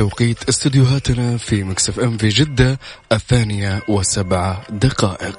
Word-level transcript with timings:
الآن 0.00 0.08
بتوقيت 0.08 0.48
استديوهاتنا 0.48 1.36
في 1.36 1.64
مكسف 1.64 2.00
ام 2.00 2.16
في 2.16 2.28
جدة 2.28 2.78
الثانية 3.12 3.82
وسبعة 3.88 4.62
دقائق. 4.70 5.38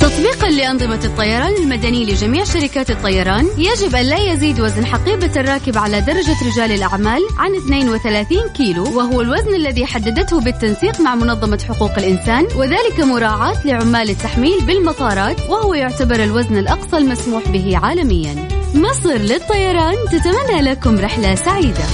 تطبيقا 0.00 0.50
لأنظمة 0.50 1.04
الطيران 1.04 1.54
المدني 1.62 2.04
لجميع 2.04 2.44
شركات 2.44 2.90
الطيران 2.90 3.48
يجب 3.58 3.94
أن 3.94 4.04
لا 4.06 4.32
يزيد 4.32 4.60
وزن 4.60 4.86
حقيبة 4.86 5.40
الراكب 5.40 5.78
على 5.78 6.00
درجة 6.00 6.36
رجال 6.46 6.72
الأعمال 6.72 7.22
عن 7.38 7.54
32 7.54 8.48
كيلو 8.48 8.84
وهو 8.98 9.20
الوزن 9.20 9.54
الذي 9.54 9.86
حددته 9.86 10.40
بالتنسيق 10.40 11.00
مع 11.00 11.14
منظمة 11.14 11.64
حقوق 11.68 11.98
الإنسان 11.98 12.46
وذلك 12.56 13.00
مراعاة 13.00 13.66
لعمال 13.66 14.10
التحميل 14.10 14.66
بالمطارات 14.66 15.40
وهو 15.40 15.74
يعتبر 15.74 16.24
الوزن 16.24 16.56
الأقصى 16.58 16.96
المسموح 16.96 17.48
به 17.48 17.76
عالميا. 17.76 18.57
مصر 18.74 19.12
للطيران 19.12 19.94
تتمنى 20.12 20.60
لكم 20.62 20.98
رحلة 20.98 21.34
سعيدة. 21.34 21.84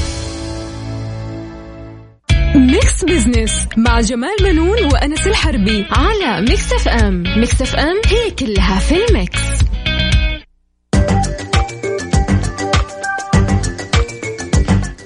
Mix 2.55 3.05
Business 3.05 3.67
مع 3.77 4.01
جمال 4.01 4.37
بنون 4.43 4.85
وأنس 4.93 5.27
الحربي 5.27 5.87
على 5.91 6.41
Mix 6.41 6.73
FM 6.73 7.23
Mix 7.37 7.63
FM 7.63 8.01
هي 8.07 8.31
كلها 8.31 8.79
في 8.79 9.07
ال 9.09 9.18
mix. 9.18 9.54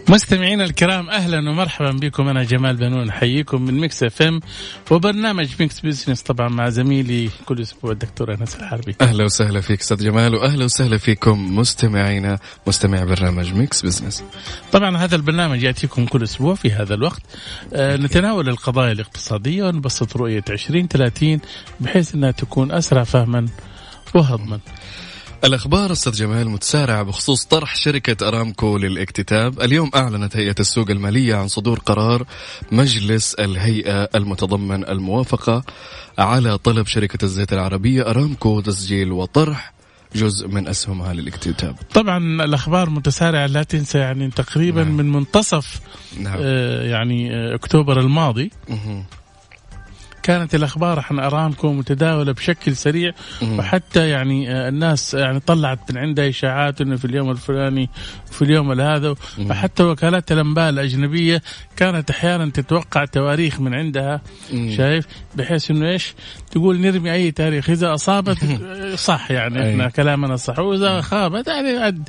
مستمعينا 0.09 0.65
الكرام 0.65 1.11
أهلا 1.11 1.51
ومرحبا 1.51 1.91
بكم. 1.91 2.29
أنا 2.29 2.43
جمال 2.43 2.77
بنون 2.77 3.09
أحييكم 3.09 3.63
من 3.63 3.81
Mix 3.81 4.03
FM 4.03 4.41
وبرنامج 4.91 5.49
Mix 5.61 5.81
Business 5.81 6.23
طبعا 6.23 6.49
مع 6.49 6.69
زميلي 6.69 7.31
كل 7.47 7.63
أسبوع 7.63 7.93
الدكتور 7.93 8.35
أنس 8.35 8.57
الحربي. 8.57 8.97
أهلا 9.01 9.25
وسهلا 9.25 9.61
فيك 9.61 9.81
أستاذ 9.81 10.05
جمال 10.05 10.35
وأهلا 10.35 10.65
وسهلا 10.65 10.99
فيكم 10.99 11.57
مستمعينا 11.59 12.39
مستمع 12.67 13.05
برنامج 13.05 13.53
Mix 13.53 13.83
Business 13.83 14.25
طبعا 14.73 14.97
هذا 14.97 15.17
البرنامج 15.17 15.63
يأتيكم 15.63 16.07
كل 16.07 16.23
أسبوع 16.23 16.55
في 16.55 16.73
هذا 16.73 16.95
الوقت. 16.95 17.23
آه 17.75 17.97
نتناول 17.97 18.49
القضايا 18.49 18.93
الاقتصادية 18.93 19.65
ونبسط 19.65 20.17
رؤية 20.17 20.45
2030 20.51 21.41
بحيث 21.81 22.15
أنها 22.15 22.31
تكون 22.31 22.73
أسرع 22.73 23.05
فهما 23.05 23.47
وهضما. 24.15 24.61
الأخبار 25.45 25.93
أستاذ 25.93 26.13
جمال 26.13 26.49
متسارعة 26.49 27.03
بخصوص 27.03 27.45
طرح 27.45 27.77
شركة 27.77 28.29
أرامكو 28.29 28.79
للاكتتاب 28.79 29.61
اليوم 29.61 29.91
أعلنت 29.95 30.37
هيئة 30.37 30.55
السوق 30.61 30.91
المالية 30.91 31.35
عن 31.35 31.49
صدور 31.49 31.79
قرار 31.79 32.27
مجلس 32.73 33.35
الهيئة 33.35 34.09
المتضمن 34.15 34.89
الموافقة 34.89 35.65
على 36.19 36.59
طلب 36.59 36.87
شركة 36.87 37.25
الزيت 37.25 37.53
العربية 37.53 38.11
أرامكو 38.11 38.61
تسجيل 38.61 39.13
وطرح 39.13 39.73
جزء 40.15 40.49
من 40.49 40.69
أسهمها 40.69 41.15
للاكتتاب 41.15 41.77
طبعا 41.95 42.19
الأخبار 42.45 42.91
متسارعة 42.91 43.47
لا 43.47 43.63
تنسى 43.63 43.99
يعني 43.99 44.31
تقريبا 44.31 44.85
نعم. 44.85 44.97
من 44.97 45.13
منتصف 45.13 45.81
نعم 46.21 46.39
آه 46.41 46.83
يعني 46.83 47.35
آه 47.35 47.55
أكتوبر 47.55 48.01
الماضي 48.01 48.51
مهم. 48.69 49.05
كانت 50.29 50.55
الأخبار 50.55 51.05
عن 51.11 51.19
ارامكو 51.19 51.73
متداولة 51.73 52.33
بشكل 52.33 52.77
سريع. 52.77 53.13
وحتى 53.43 54.09
يعني 54.09 54.53
آه، 54.53 54.69
الناس 54.69 55.15
يعني 55.15 55.41
طلعت 55.41 55.93
من 55.93 55.99
عندها 55.99 56.29
إشاعات 56.29 56.81
إنه 56.81 56.97
في 56.97 57.05
اليوم 57.05 57.31
الفلاني 57.31 57.91
وفي 58.31 58.43
اليوم 58.43 58.81
هذا 58.81 59.15
مم. 59.39 59.51
وحتى 59.51 59.83
وكالات 59.83 60.33
الأنباء 60.33 60.69
الأجنبية 60.69 61.43
كانت 61.77 62.11
أحيانا 62.11 62.51
تتوقع 62.51 63.05
تواريخ 63.05 63.61
من 63.61 63.75
عندها. 63.75 64.21
شايف 64.77 65.07
بحيث 65.37 65.71
إنه 65.71 65.89
إيش 65.89 66.15
تقول 66.51 66.81
نرمي 66.81 67.13
أي 67.13 67.31
تاريخ 67.31 67.71
إذا 67.71 67.95
أصابت 67.95 68.39
آه، 68.45 68.95
صح 68.95 69.31
يعني. 69.31 69.71
إحنا 69.71 69.89
كلامنا 69.89 70.37
صح 70.37 70.59
وإذا 70.59 71.01
خابت 71.01 71.47
يعني 71.47 72.03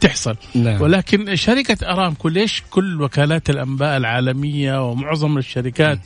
تحصل 0.00 0.36
نعم. 0.54 0.82
ولكن 0.82 1.36
شركة 1.36 1.92
أرامكو 1.92 2.28
ليش 2.28 2.62
كل 2.70 3.02
وكالات 3.02 3.50
الأنباء 3.50 3.96
العالمية 3.96 4.90
ومعظم 4.90 5.38
الشركات 5.38 5.98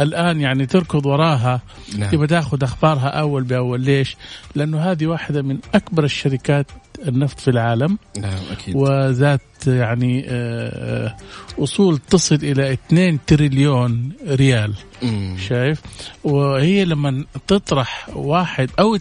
الآن 0.00 0.40
يعني 0.40 0.66
تركض 0.66 1.06
وراها 1.06 1.62
نعم. 1.98 2.10
تبغى 2.10 2.26
تأخذ 2.26 2.62
أخبارها 2.62 3.08
أول 3.08 3.42
بأول 3.42 3.80
ليش؟ 3.80 4.16
لأنه 4.54 4.80
هذه 4.80 5.06
واحدة 5.06 5.42
من 5.42 5.58
أكبر 5.74 6.04
الشركات 6.04 6.66
النفط 7.08 7.40
في 7.40 7.48
العالم 7.48 7.98
نعم 8.18 8.38
أكيد 8.50 8.76
وذات 8.76 9.40
يعني 9.66 10.24
آه، 10.28 11.06
آه، 11.06 11.16
أصول 11.62 11.98
تصل 11.98 12.34
إلى 12.34 12.72
2 12.72 13.18
تريليون 13.26 14.12
ريال 14.28 14.74
مم. 15.02 15.36
شايف 15.48 15.80
وهي 16.24 16.84
لما 16.84 17.24
تطرح 17.46 18.08
واحد 18.14 18.70
أو 18.78 18.96
2% 18.96 19.00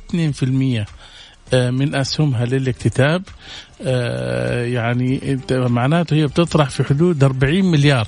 آه، 0.79 0.85
من 1.53 1.95
أسهمها 1.95 2.45
للاكتتاب. 2.45 3.23
آه، 3.85 4.65
يعني 4.65 5.39
معناته 5.51 6.13
هي 6.15 6.27
بتطرح 6.27 6.69
في 6.69 6.83
حدود 6.83 7.23
40 7.23 7.65
مليار. 7.65 8.07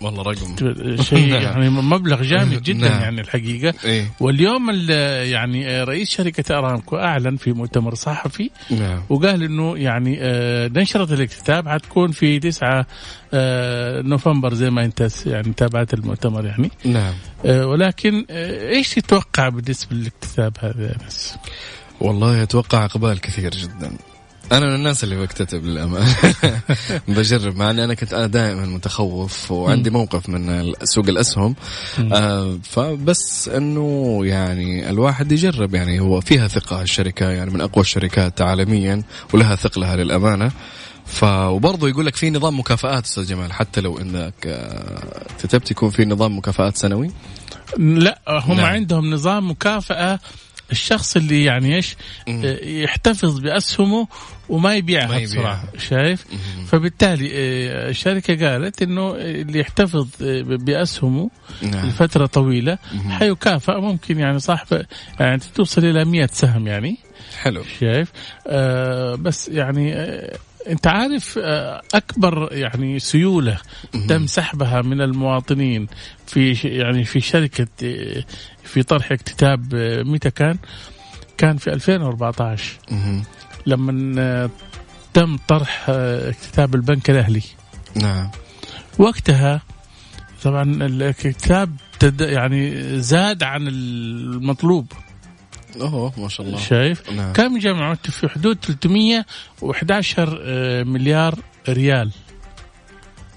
والله 0.00 0.22
رقم. 0.22 0.56
شيء 1.02 1.28
نعم. 1.32 1.42
يعني 1.42 1.70
مبلغ 1.70 2.22
جامد 2.22 2.62
جدا 2.62 2.88
نعم. 2.88 3.02
يعني 3.02 3.20
الحقيقة. 3.20 3.74
إيه. 3.84 4.10
واليوم 4.20 4.70
ال- 4.70 4.90
يعني 5.28 5.68
آه، 5.70 5.84
رئيس 5.84 6.10
شركة 6.10 6.58
أرامكو 6.58 6.96
أعلن 6.96 7.36
في 7.36 7.52
مؤتمر 7.52 7.94
صحفي 7.94 8.50
نعم. 8.70 9.02
وقال 9.08 9.42
إنه 9.42 9.78
يعني 9.78 10.18
آه، 10.20 10.70
نشرة 10.74 11.14
الاكتتاب 11.14 11.68
حتكون 11.68 12.10
في 12.10 12.38
9 12.38 12.86
آه، 13.34 14.02
نوفمبر 14.02 14.54
زي 14.54 14.70
ما 14.70 14.84
انت 14.84 15.08
يعني 15.26 15.52
تابعت 15.56 15.94
المؤتمر 15.94 16.46
يعني. 16.46 16.70
نعم. 16.84 17.14
آه، 17.46 17.66
ولكن 17.66 18.26
آه، 18.30 18.68
إيش 18.68 18.94
تتوقع 18.94 19.48
بالنسبة 19.48 19.96
للاكتتاب 19.96 20.52
هذا 20.60 20.84
يا؟ 20.86 20.96
والله 22.04 22.42
أتوقع 22.42 22.84
إقبال 22.84 23.20
كثير 23.20 23.54
جدا. 23.54 23.96
أنا 24.52 24.66
من 24.66 24.74
الناس 24.74 25.04
اللي 25.04 25.16
بكتتب 25.16 25.64
للأمانة. 25.64 26.14
بجرب 27.08 27.56
مع 27.56 27.70
أني 27.70 27.84
أنا 27.84 27.94
كنت 27.94 28.14
أنا 28.14 28.26
دائما 28.26 28.66
متخوف 28.66 29.50
وعندي 29.50 29.90
موقف 29.90 30.28
من 30.28 30.72
سوق 30.82 31.08
الأسهم. 31.08 31.54
آه 32.12 32.58
فبس 32.62 33.48
أنه 33.48 34.18
يعني 34.26 34.90
الواحد 34.90 35.32
يجرب 35.32 35.74
يعني 35.74 36.00
هو 36.00 36.20
فيها 36.20 36.48
ثقة 36.48 36.82
الشركة 36.82 37.30
يعني 37.30 37.50
من 37.50 37.60
أقوى 37.60 37.82
الشركات 37.82 38.40
عالميا 38.40 39.02
ولها 39.32 39.56
ثقلها 39.56 39.96
للأمانة. 39.96 40.52
ف 41.06 41.24
وبرضه 41.24 41.88
يقول 41.88 42.06
لك 42.06 42.16
في 42.16 42.30
نظام 42.30 42.58
مكافآت 42.58 43.04
أستاذ 43.04 43.26
جمال 43.26 43.52
حتى 43.52 43.80
لو 43.80 43.98
إنك 43.98 44.34
آه، 44.46 45.26
كتبت 45.42 45.70
يكون 45.70 45.90
في 45.90 46.04
نظام 46.04 46.38
مكافآت 46.38 46.76
سنوي؟ 46.76 47.10
لا 47.78 48.20
هم 48.28 48.56
نعم. 48.56 48.66
عندهم 48.66 49.10
نظام 49.14 49.50
مكافأة 49.50 50.18
الشخص 50.74 51.16
اللي 51.16 51.44
يعني 51.44 51.76
إيش 51.76 51.96
مم. 52.28 52.42
آه، 52.44 52.64
يحتفظ 52.64 53.38
بأسهمه 53.40 54.08
وما 54.48 54.74
يبيعها 54.74 55.06
ما 55.06 55.16
يبيعها. 55.16 55.24
بسرعة 55.24 55.64
شايف؟ 55.78 56.24
فبالتالي 56.68 57.30
آه، 57.32 57.88
الشركة 57.90 58.50
قالت 58.50 58.82
إنه 58.82 59.14
اللي 59.16 59.58
يحتفظ 59.58 60.08
آه، 60.22 60.42
بأسهمه 60.42 61.30
نعم. 61.62 61.86
لفترة 61.86 62.26
طويلة 62.26 62.78
حيكافئ 63.08 63.80
ممكن 63.80 64.18
يعني 64.18 64.38
صاحب 64.38 64.82
يعني 65.20 65.40
توصل 65.54 65.84
إلى 65.84 66.04
100 66.04 66.26
سهم 66.32 66.66
يعني 66.66 66.98
حلو. 67.42 67.62
شايف؟ 67.80 68.12
آه 68.46 69.14
بس 69.14 69.48
يعني 69.48 69.94
آه 69.94 70.36
انت 70.68 70.86
عارف 70.86 71.38
آه 71.42 71.82
اكبر 71.94 72.48
يعني 72.52 72.98
سيولة 72.98 73.58
تم 74.08 74.26
سحبها 74.26 74.82
من 74.82 75.00
المواطنين 75.00 75.86
في 76.26 76.52
يعني 76.52 77.04
في 77.04 77.20
شركة 77.20 77.66
آه، 77.84 78.24
في 78.64 78.82
طرح 78.82 79.12
اكتتاب 79.12 79.74
آه، 79.74 80.02
متى 80.02 80.30
كان؟ 80.30 80.58
كان 81.38 81.56
في 81.56 81.72
2014 81.72 82.72
مهم. 82.90 83.22
لما 83.66 84.50
تم 85.14 85.36
طرح 85.48 85.84
اكتتاب 85.88 86.74
البنك 86.74 87.10
الأهلي 87.10 87.42
نعم 87.94 88.30
وقتها 88.98 89.62
طبعا 90.42 90.62
الاكتتاب 90.62 91.76
يعني 92.20 92.98
زاد 93.00 93.42
عن 93.42 93.68
المطلوب 93.68 94.92
أوه 95.80 96.12
ما 96.16 96.28
شاء 96.28 96.46
الله. 96.46 96.58
شايف؟ 96.58 97.10
نعم. 97.10 97.32
كم 97.32 97.58
جمعوا؟ 97.58 97.94
في 97.94 98.28
حدود 98.28 98.58
311 98.64 100.38
آه، 100.44 100.82
مليار 100.82 101.34
ريال. 101.68 102.10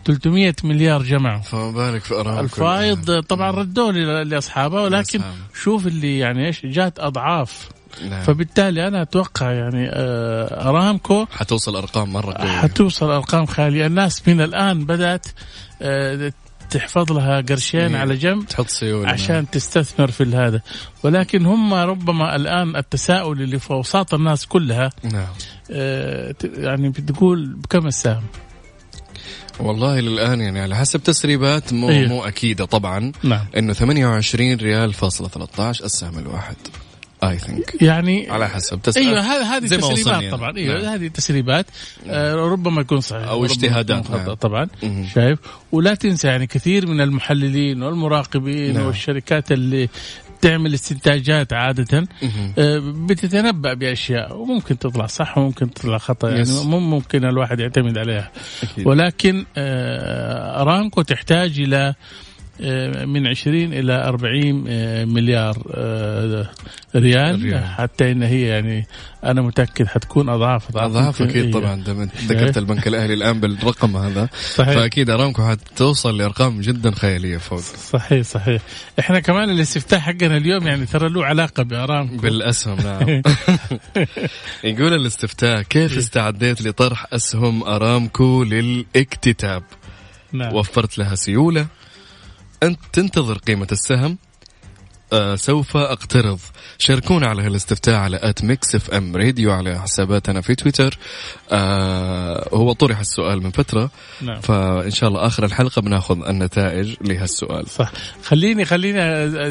300 0.05 0.53
مليار 0.63 1.03
جمعوا. 1.03 1.41
فما 1.41 1.71
بالك 1.71 2.03
في 2.03 2.13
ارامكو 2.15 2.43
الفايض 2.43 3.19
طبعا 3.23 3.51
ردوه 3.51 3.91
ل- 3.91 4.29
لأصحابه 4.29 4.81
ولكن 4.81 5.19
لأصحابه. 5.19 5.37
شوف 5.63 5.87
اللي 5.87 6.19
يعني 6.19 6.47
إيش 6.47 6.65
جات 6.65 6.99
أضعاف. 6.99 7.69
نعم. 8.09 8.23
فبالتالي 8.23 8.87
أنا 8.87 9.01
أتوقع 9.01 9.51
يعني 9.51 9.89
آه، 9.89 10.69
ارامكو 10.69 11.25
حتوصل 11.31 11.75
أرقام 11.75 12.13
مرة 12.13 12.33
قويه 12.33 12.49
حتوصل 12.51 13.09
أرقام 13.11 13.45
خاليه 13.45 13.85
الناس 13.85 14.27
من 14.27 14.41
الآن 14.41 14.85
بدأت 14.85 15.25
آه، 15.81 16.33
تحفظ 16.69 17.11
لها 17.11 17.41
قرشين 17.41 17.89
مم. 17.89 17.95
على 17.95 18.15
جنب 18.15 18.45
تحط 18.45 18.67
سيوله 18.67 19.09
عشان 19.09 19.49
تستثمر 19.49 20.11
في 20.11 20.23
هذا. 20.23 20.61
ولكن 21.03 21.45
هم 21.45 21.73
ربما 21.73 22.35
الآن 22.35 22.75
التساؤل 22.75 23.41
اللي 23.41 23.59
في 23.59 23.71
أوساط 23.71 24.13
الناس 24.13 24.45
كلها 24.45 24.89
نعم. 25.03 25.27
آه، 25.71 26.35
يعني 26.57 26.89
بتقول 26.89 27.45
بكم 27.53 27.87
السهم؟ 27.87 28.23
والله 29.59 29.99
للآن 29.99 30.41
يعني 30.41 30.59
على 30.59 30.75
حسب 30.75 31.03
تسريبات 31.03 31.73
مو 31.73 31.89
إيه. 31.89 32.07
مو 32.07 32.23
أكيدة 32.23 32.65
طبعا 32.65 33.11
نعم. 33.23 33.45
إنه 33.57 33.73
28 33.73 34.55
ريال 34.55 34.93
فاصلة 34.93 35.27
13 35.27 35.85
السهم 35.85 36.19
الواحد. 36.19 36.55
اي 37.23 37.37
ثينك 37.37 37.81
يعني 37.81 38.31
على 38.31 38.49
حسب 38.49 38.81
تسريب 38.81 39.07
أيوه 39.07 39.19
هذه 39.19 39.57
هذه 39.57 39.67
تسريبات 39.67 40.07
يعني. 40.07 40.31
طبعا 40.31 40.57
أيوه 40.57 40.81
نعم. 40.81 40.93
هذه 40.93 41.07
تسريبات 41.07 41.65
آه 42.07 42.35
ربما 42.35 42.81
يكون 42.81 43.01
صحيح 43.01 43.29
ربما 43.29 43.45
اجتهادات، 43.45 44.11
نعم. 44.11 44.33
طبعا 44.33 44.67
مهم. 44.83 45.07
شايف 45.15 45.39
ولا 45.71 45.95
تنسى 45.95 46.27
يعني 46.27 46.47
كثير 46.47 46.87
من 46.87 47.01
المحللين 47.01 47.83
والمراقبين 47.83 48.73
نعم. 48.73 48.85
والشركات 48.85 49.51
اللي 49.51 49.89
تعمل 50.41 50.73
استنتاجات 50.73 51.53
عادة. 51.53 52.07
آه، 52.57 52.79
بتتنبأ 53.07 53.73
بأشياء 53.73 54.37
وممكن 54.37 54.79
تطلع 54.79 55.05
صح 55.05 55.37
وممكن 55.37 55.73
تطلع 55.73 55.97
خطأ 55.97 56.29
يعني. 56.29 56.51
مو 56.63 56.79
ممكن 56.79 57.25
الواحد 57.25 57.59
يعتمد 57.59 57.97
عليها 57.97 58.31
أكيد. 58.63 58.87
ولكن 58.87 59.45
آه، 59.57 60.61
أرامكو 60.61 61.01
تحتاج 61.01 61.59
إلى 61.59 61.77
آه، 61.77 61.95
من 63.05 63.27
20 63.27 63.73
إلى 63.73 63.93
40 64.07 64.65
آه، 64.67 65.05
مليار 65.05 65.57
آه، 65.73 66.49
ريال. 66.95 67.63
حتى 67.65 68.11
إن 68.11 68.23
هي 68.23 68.41
يعني 68.41 68.87
أنا 69.23 69.41
متأكد 69.41 69.87
حتكون 69.87 70.29
أضعاف. 70.29 70.77
أضعاف 70.77 71.19
يمكن- 71.19 71.29
أكيد 71.29 71.45
إيه. 71.45 71.51
طبعا. 71.51 71.75
دام 71.75 71.99
أنت 72.01 72.11
ذكرت 72.27 72.57
البنك 72.57 72.87
الأهلي 72.87 73.13
الآن 73.13 73.39
بالرقم 73.39 73.97
هذا. 73.97 74.29
صحيح. 74.55 74.73
فأكيد 74.75 75.09
أرامكو 75.09 75.43
حتوصل 75.49 76.17
لأرقام 76.17 76.61
جدا 76.61 76.91
خيالية 76.91 77.37
فوق. 77.37 77.59
صحيح 77.59 78.21
صحيح. 78.21 78.61
إحنا 78.99 79.19
كمان 79.19 79.49
الاستفتاء 79.49 79.99
حقنا 79.99 80.37
اليوم 80.37 80.67
يعني 80.67 80.85
ترى 80.85 81.09
له 81.09 81.25
علاقة 81.25 81.63
بأرامكو. 81.63 82.17
بالأسهم 82.17 82.77
نعم. 82.83 83.21
يقول 84.63 84.93
الاستفتاء 84.93 85.61
كيف 85.61 85.91
إيه. 85.93 85.99
استعديت 85.99 86.61
لطرح 86.61 87.05
أسهم 87.13 87.63
أرامكو 87.63 88.43
للإكتتاب؟ 88.43 89.63
نعم. 90.33 90.55
وفرت 90.55 90.97
لها 90.97 91.15
سيولة 91.15 91.67
أنت 92.63 92.79
تنتظر 92.93 93.37
قيمة 93.37 93.67
السهم. 93.71 94.17
آه 95.13 95.35
سوف 95.35 95.77
أقترض. 95.77 96.39
شاركونا 96.77 97.27
على 97.27 97.43
هالاستفتاء 97.43 97.95
على 97.95 98.19
at 98.21 98.43
Mix 98.43 98.75
FM 98.75 99.15
Radio 99.15 99.51
على 99.51 99.81
حساباتنا 99.81 100.41
في 100.41 100.55
تويتر. 100.55 100.97
آه 101.51 102.49
هو 102.53 102.73
طرح 102.73 102.99
السؤال 102.99 103.43
من 103.43 103.51
فترة. 103.51 103.91
نعم. 104.21 104.41
فإن 104.41 104.91
شاء 104.91 105.09
الله 105.09 105.27
آخر 105.27 105.45
الحلقة 105.45 105.81
بناخذ 105.81 106.27
النتائج 106.27 106.95
لهالسؤال. 107.01 107.69
صح. 107.69 107.91
خليني 108.23 108.65
خليني 108.65 108.99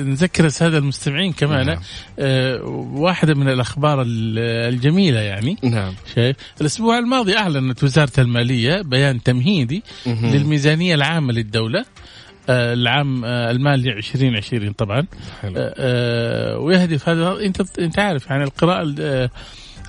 نذكر 0.03 0.45
السادة 0.45 0.79
المستمعين 0.79 1.33
كمان. 1.33 1.67
نعم. 1.67 1.81
آه 2.19 2.63
واحدة 2.93 3.35
من 3.35 3.49
الأخبار 3.49 4.03
ال- 4.03 4.39
الجميلة 4.75 5.21
يعني. 5.21 5.57
نعم. 5.63 5.95
شايف؟ 6.15 6.37
الأسبوع 6.61 6.99
الماضي 6.99 7.37
أعلنت 7.37 7.85
وزارة 7.85 8.13
المالية 8.21 8.83
بيان 8.83 9.23
تمهيدي 9.23 9.83
مهم. 10.07 10.27
للميزانية 10.35 10.95
العامة 10.95 11.33
للدولة. 11.33 11.85
العام 12.49 13.25
آه، 13.25 13.51
المالي 13.51 13.93
2020 13.93 14.73
طبعا. 14.73 15.07
حلو. 15.43 15.55
آه، 15.57 15.75
آه، 15.79 16.59
ويهدف 16.59 17.09
هذا 17.09 17.37
أنت 17.45 17.79
أنت 17.79 17.99
عارف 17.99 18.27
يعني 18.27 18.45
القراءة 18.45 18.95
آه، 19.01 19.31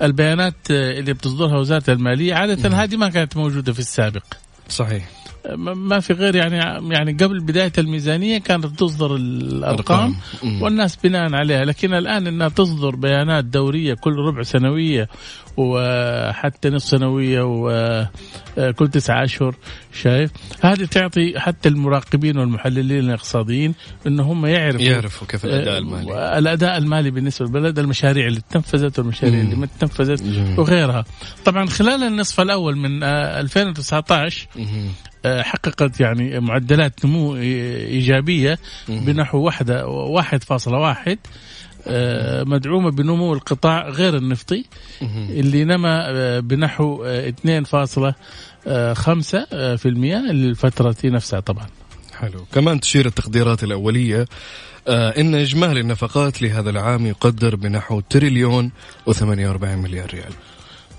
البيانات 0.02 0.54
آه، 0.70 0.98
اللي 0.98 1.12
بتصدرها 1.12 1.58
وزارة 1.58 1.90
المالية 1.90 2.34
عادة 2.34 2.68
هذه 2.68 2.96
ما 2.96 3.08
كانت 3.08 3.36
موجودة 3.36 3.72
في 3.72 3.78
السابق. 3.78 4.24
صحيح. 4.68 5.08
ما 5.56 6.00
في 6.00 6.12
غير 6.12 6.34
يعني 6.36 6.56
يعني 6.94 7.12
قبل 7.12 7.40
بداية 7.40 7.72
الميزانية 7.78 8.38
كانت 8.38 8.66
تصدر 8.66 9.16
الأرقام. 9.16 10.14
والناس 10.60 10.96
بناء 10.96 11.34
عليها 11.34 11.64
لكن 11.64 11.94
الآن 11.94 12.26
إنها 12.26 12.48
تصدر 12.48 12.96
بيانات 12.96 13.44
دورية 13.44 13.94
كل 13.94 14.12
ربع 14.12 14.42
سنوية 14.42 15.08
وحتى 15.56 16.70
نصف 16.70 16.88
سنوية 16.88 17.42
وكل 17.44 18.88
تسعة 18.88 19.24
أشهر 19.24 19.54
شايف 19.92 20.30
هذه 20.60 20.84
تعطي 20.84 21.40
حتى 21.40 21.68
المراقبين 21.68 22.38
والمحللين 22.38 23.04
الاقتصاديين 23.04 23.74
إن 24.06 24.20
هم 24.20 24.46
يعرفوا 24.46 24.80
يعرفوا 24.80 25.26
كيف 25.26 25.44
الأداء 25.44 25.74
آه، 25.74 25.78
المالي 25.78 26.38
الاداء 26.38 26.78
المالي 26.78 27.10
بالنسبة 27.10 27.46
للبلد 27.46 27.78
المشاريع 27.78 28.26
اللي 28.26 28.40
تنفذت 28.50 28.98
والمشاريع. 28.98 29.40
اللي 29.40 29.56
ما 29.56 29.68
تنفذت. 29.80 30.24
وغيرها 30.58 31.04
طبعا 31.44 31.66
خلال 31.66 32.02
النصف 32.02 32.40
الأول 32.40 32.76
من 32.76 33.02
آه، 33.02 33.40
2019 33.40 34.46
مهم. 34.56 34.66
آه، 34.66 35.07
حققت 35.26 36.00
يعني 36.00 36.40
معدلات 36.40 37.04
نمو 37.04 37.36
إيجابية 37.36 38.58
مهم. 38.88 39.04
بنحو 39.04 39.38
واحدة 39.38 39.86
واحد 39.86 40.44
فاصلة 40.44 40.78
واحد 40.78 41.18
آه، 41.86 42.44
مدعومة 42.44 42.90
بنمو 42.90 43.32
القطاع 43.34 43.88
غير 43.88 44.16
النفطي. 44.16 44.64
اللي 45.30 45.64
نما 45.64 46.06
آه، 46.10 46.40
بنحو 46.40 47.04
آه، 47.04 47.28
2.5% 47.28 48.14
آه، 48.66 49.76
في 49.76 49.86
المية 49.86 50.16
للفترة 50.16 50.96
نفسها 51.04 51.40
طبعا 51.40 51.66
حلو 52.18 52.44
كمان 52.52 52.80
تشير 52.80 53.06
التقديرات 53.06 53.64
الأولية 53.64 54.26
آه 54.88 55.20
إن 55.20 55.34
إجمالي 55.34 55.80
النفقات 55.80 56.42
لهذا 56.42 56.70
العام 56.70 57.06
يقدر 57.06 57.56
بنحو 57.56 58.00
تريليون 58.00 58.70
و48 59.10 59.64
مليار 59.64 60.10
ريال 60.14 60.32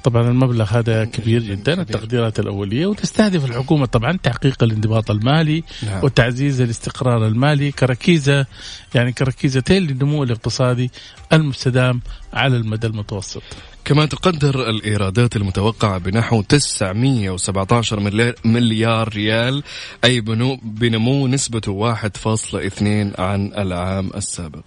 طبعا 0.04 0.30
المبلغ 0.30 0.66
هذا 0.66 1.06
كبير. 1.06 1.44
جدا 1.44 1.82
التقديرات 1.82 2.40
الأولية 2.40 2.86
وتستهدف 2.86 3.46
الحكومة 3.46 3.86
طبعا 3.86 4.18
تحقيق 4.24 4.64
الانضباط 4.64 5.12
المالي 5.12 5.64
نعم. 5.84 6.04
وتعزيز 6.04 6.62
الاستقرار 6.62 7.28
المالي 7.28 7.72
كركيزة 7.72 8.46
يعني 8.96 9.12
كركيزتين 9.12 9.84
للنمو 9.84 10.24
الاقتصادي 10.24 10.92
المستدام 11.34 12.02
على 12.34 12.58
المدى 12.58 12.88
المتوسط 12.88 13.44
كما 13.86 14.06
تقدر 14.06 14.70
الإيرادات 14.70 15.36
المتوقعة 15.36 15.98
بنحو 15.98 16.42
917 16.42 18.00
مليار, 18.00 18.36
مليار 18.46 19.10
ريال 19.10 19.64
أي 20.04 20.22
بنمو 20.64 21.28
نسبته 21.28 21.96
1.2 21.96 23.20
عن 23.20 23.52
العام 23.58 24.10
السابق 24.16 24.64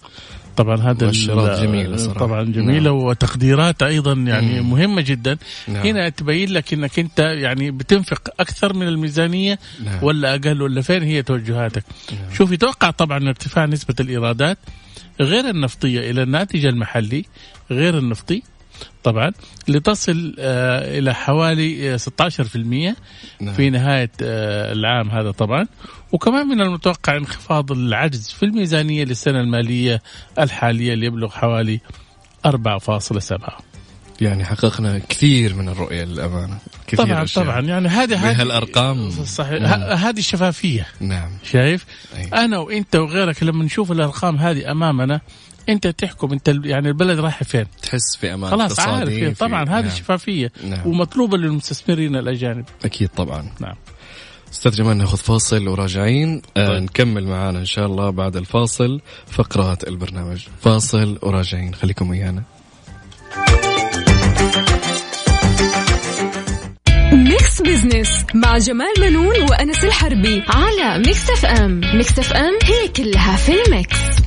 طبعا 0.56 0.76
هذا 0.76 1.06
مؤشرات 1.06 1.60
جميلة 1.60 1.96
صراحة. 1.96 2.20
طبعا 2.20 2.43
جميلة 2.44 2.90
نعم. 2.90 3.02
وتقديرات 3.02 3.82
أيضا 3.82 4.12
يعني 4.12 4.60
مم. 4.60 4.70
مهمة 4.70 5.02
جدا 5.02 5.38
نعم. 5.69 5.87
هنا 5.87 6.08
تبين 6.08 6.52
لك 6.52 6.72
إنك 6.72 6.99
أنت 6.99 7.19
يعني 7.19 7.70
بتنفق 7.70 8.28
أكثر 8.40 8.75
من 8.75 8.88
الميزانية 8.88 9.59
نعم. 9.85 10.04
ولا 10.04 10.35
أقل 10.35 10.62
ولا 10.62 10.80
فين 10.80 11.02
هي 11.02 11.23
توجهاتك 11.23 11.85
نعم. 12.12 12.35
شوف 12.35 12.52
يتوقع 12.52 12.90
طبعا 12.90 13.28
ارتفاع 13.28 13.66
نسبة 13.66 13.94
الإيرادات 14.00 14.59
غير 15.21 15.49
النفطية 15.49 16.11
إلى 16.11 16.23
الناتج 16.23 16.66
المحلي 16.66 17.25
غير 17.71 17.99
النفطي 17.99 18.42
طبعا 19.02 19.32
لتصل 19.68 20.35
آه 20.38 20.99
إلى 20.99 21.14
حوالي 21.14 21.94
آه 21.94 21.97
16% 21.97 22.56
نعم. 22.56 23.54
في 23.54 23.71
نهاية 23.71 24.11
آه، 24.23 24.73
العام 24.73 25.11
هذا 25.11 25.30
طبعا 25.30 25.66
وكمان 26.12 26.47
من 26.47 26.61
المتوقع 26.61 27.16
انخفاض 27.16 27.73
العجز 27.73 28.31
في 28.31 28.42
الميزانية 28.42 29.04
للسنة 29.04 29.40
المالية 29.40 30.02
الحالية 30.38 30.92
اللي 30.95 31.07
يبلغ 31.07 31.31
حوالي 31.31 31.81
4.7 32.47 33.62
يعني 34.21 34.45
حققنا 34.45 34.99
كثير 35.09 35.54
من 35.54 35.69
الرؤية 35.69 36.04
للأمانة. 36.04 36.59
كثير 36.87 37.07
طبعا 37.07 37.25
أشياء. 37.25 37.45
طبعا. 37.45 37.61
يعني 37.61 37.88
هذه 37.88 38.16
هذه 38.31 38.37
بهالأرقام. 38.37 39.11
صحيح. 39.11 39.61
نعم. 39.62 39.81
هذه 39.83 40.19
الشفافية. 40.19 40.87
نعم. 41.00 41.31
شايف؟ 41.45 41.85
أي. 42.16 42.25
أنا 42.45 42.59
وأنت 42.59 42.97
وغيرك 42.97 43.42
لما 43.42 43.64
نشوف 43.64 43.92
الأرقام 43.92 44.37
هذه 44.37 44.71
أمامنا 44.71 45.21
أنت 45.69 45.87
تحكم 45.87 46.33
أنت 46.33 46.49
ال- 46.49 46.66
يعني 46.66 46.88
البلد 46.88 47.19
رايح 47.19 47.42
فين؟ 47.42 47.66
تحس 47.83 48.16
في 48.21 48.35
أمان 48.35 48.50
خلاص 48.50 48.81
عارف 48.81 49.38
طبعا 49.38 49.62
هذه 49.69 49.81
نعم. 49.87 49.90
شفافية. 49.97 50.52
نعم. 50.64 50.87
ومطلوبة 50.87 51.37
للمستثمرين 51.38 52.16
الأجانب. 52.16 52.64
أكيد 52.85 53.09
طبعا. 53.09 53.52
نعم. 53.61 53.75
أستاذ 54.52 54.73
جمال 54.73 54.97
ناخذ 54.97 55.16
فاصل 55.16 55.68
وراجعين. 55.68 56.42
آه 56.56 56.68
طيب. 56.68 56.82
نكمل 56.82 57.26
معانا 57.26 57.59
إن 57.59 57.64
شاء 57.64 57.87
الله 57.87 58.11
بعد 58.11 58.37
الفاصل 58.37 59.00
فقرات 59.26 59.88
البرنامج. 59.88 60.47
فاصل 60.61 61.18
وراجعين. 61.23 61.75
خليكم 61.75 62.11
ويانا. 62.11 62.42
Mix 67.12 67.62
Business 67.62 68.25
مع 68.35 68.59
جمال 68.59 68.94
بنون 69.00 69.42
وأنس 69.50 69.85
الحربي 69.85 70.42
على 70.49 70.99
Mix 70.99 71.30
FM. 71.30 71.80
Mix 71.94 72.18
FM 72.18 72.59
هي 72.64 72.88
كلها 72.88 73.37
في 73.37 73.52
ال 73.62 73.74
mix. 73.74 74.22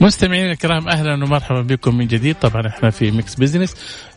مستمعينا 0.00 0.52
الكرام 0.52 0.88
أهلا 0.88 1.24
ومرحبا 1.24 1.62
بكم 1.62 1.98
من 1.98 2.06
جديد. 2.06 2.36
طبعا 2.36 2.66
إحنا 2.66 2.90
في 2.90 3.10
Mix 3.10 3.34
Business 3.34 3.74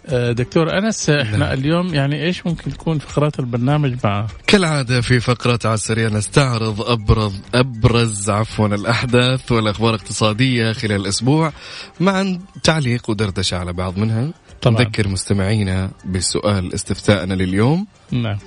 آه، 0.08 0.32
دكتور 0.32 0.78
أنس 0.78 1.10
إحنا 1.10 1.38
نعم. 1.38 1.54
اليوم 1.54 1.94
يعني 1.94 2.24
إيش 2.24 2.48
ممكن 2.48 2.72
تكون 2.72 3.00
فقرات 3.00 3.40
البرنامج 3.40 3.96
مع 4.04 4.28
كالعادة 4.48 5.02
في 5.02 5.20
فقره 5.20 5.60
عسرية 5.66 6.08
نستعرض 6.08 6.82
أبرز 6.82 7.42
أبرز 7.54 8.30
عفوا 8.30 8.68
الأحداث 8.68 9.52
والأخبار 9.52 9.90
الاقتصادية 9.90 10.72
خلال 10.72 11.02
الأسبوع 11.02 11.54
مع 12.00 12.38
تعليق 12.64 13.10
ودردشة 13.10 13.58
على 13.58 13.74
بعض 13.74 13.98
منها. 13.98 14.32
طبعا. 14.62 14.82
نذكر 14.82 15.08
مستمعينا 15.08 15.92
بسؤال 16.06 16.74
استفتاءنا 16.74 17.34
لليوم. 17.34 17.88
نعم. 18.12 18.38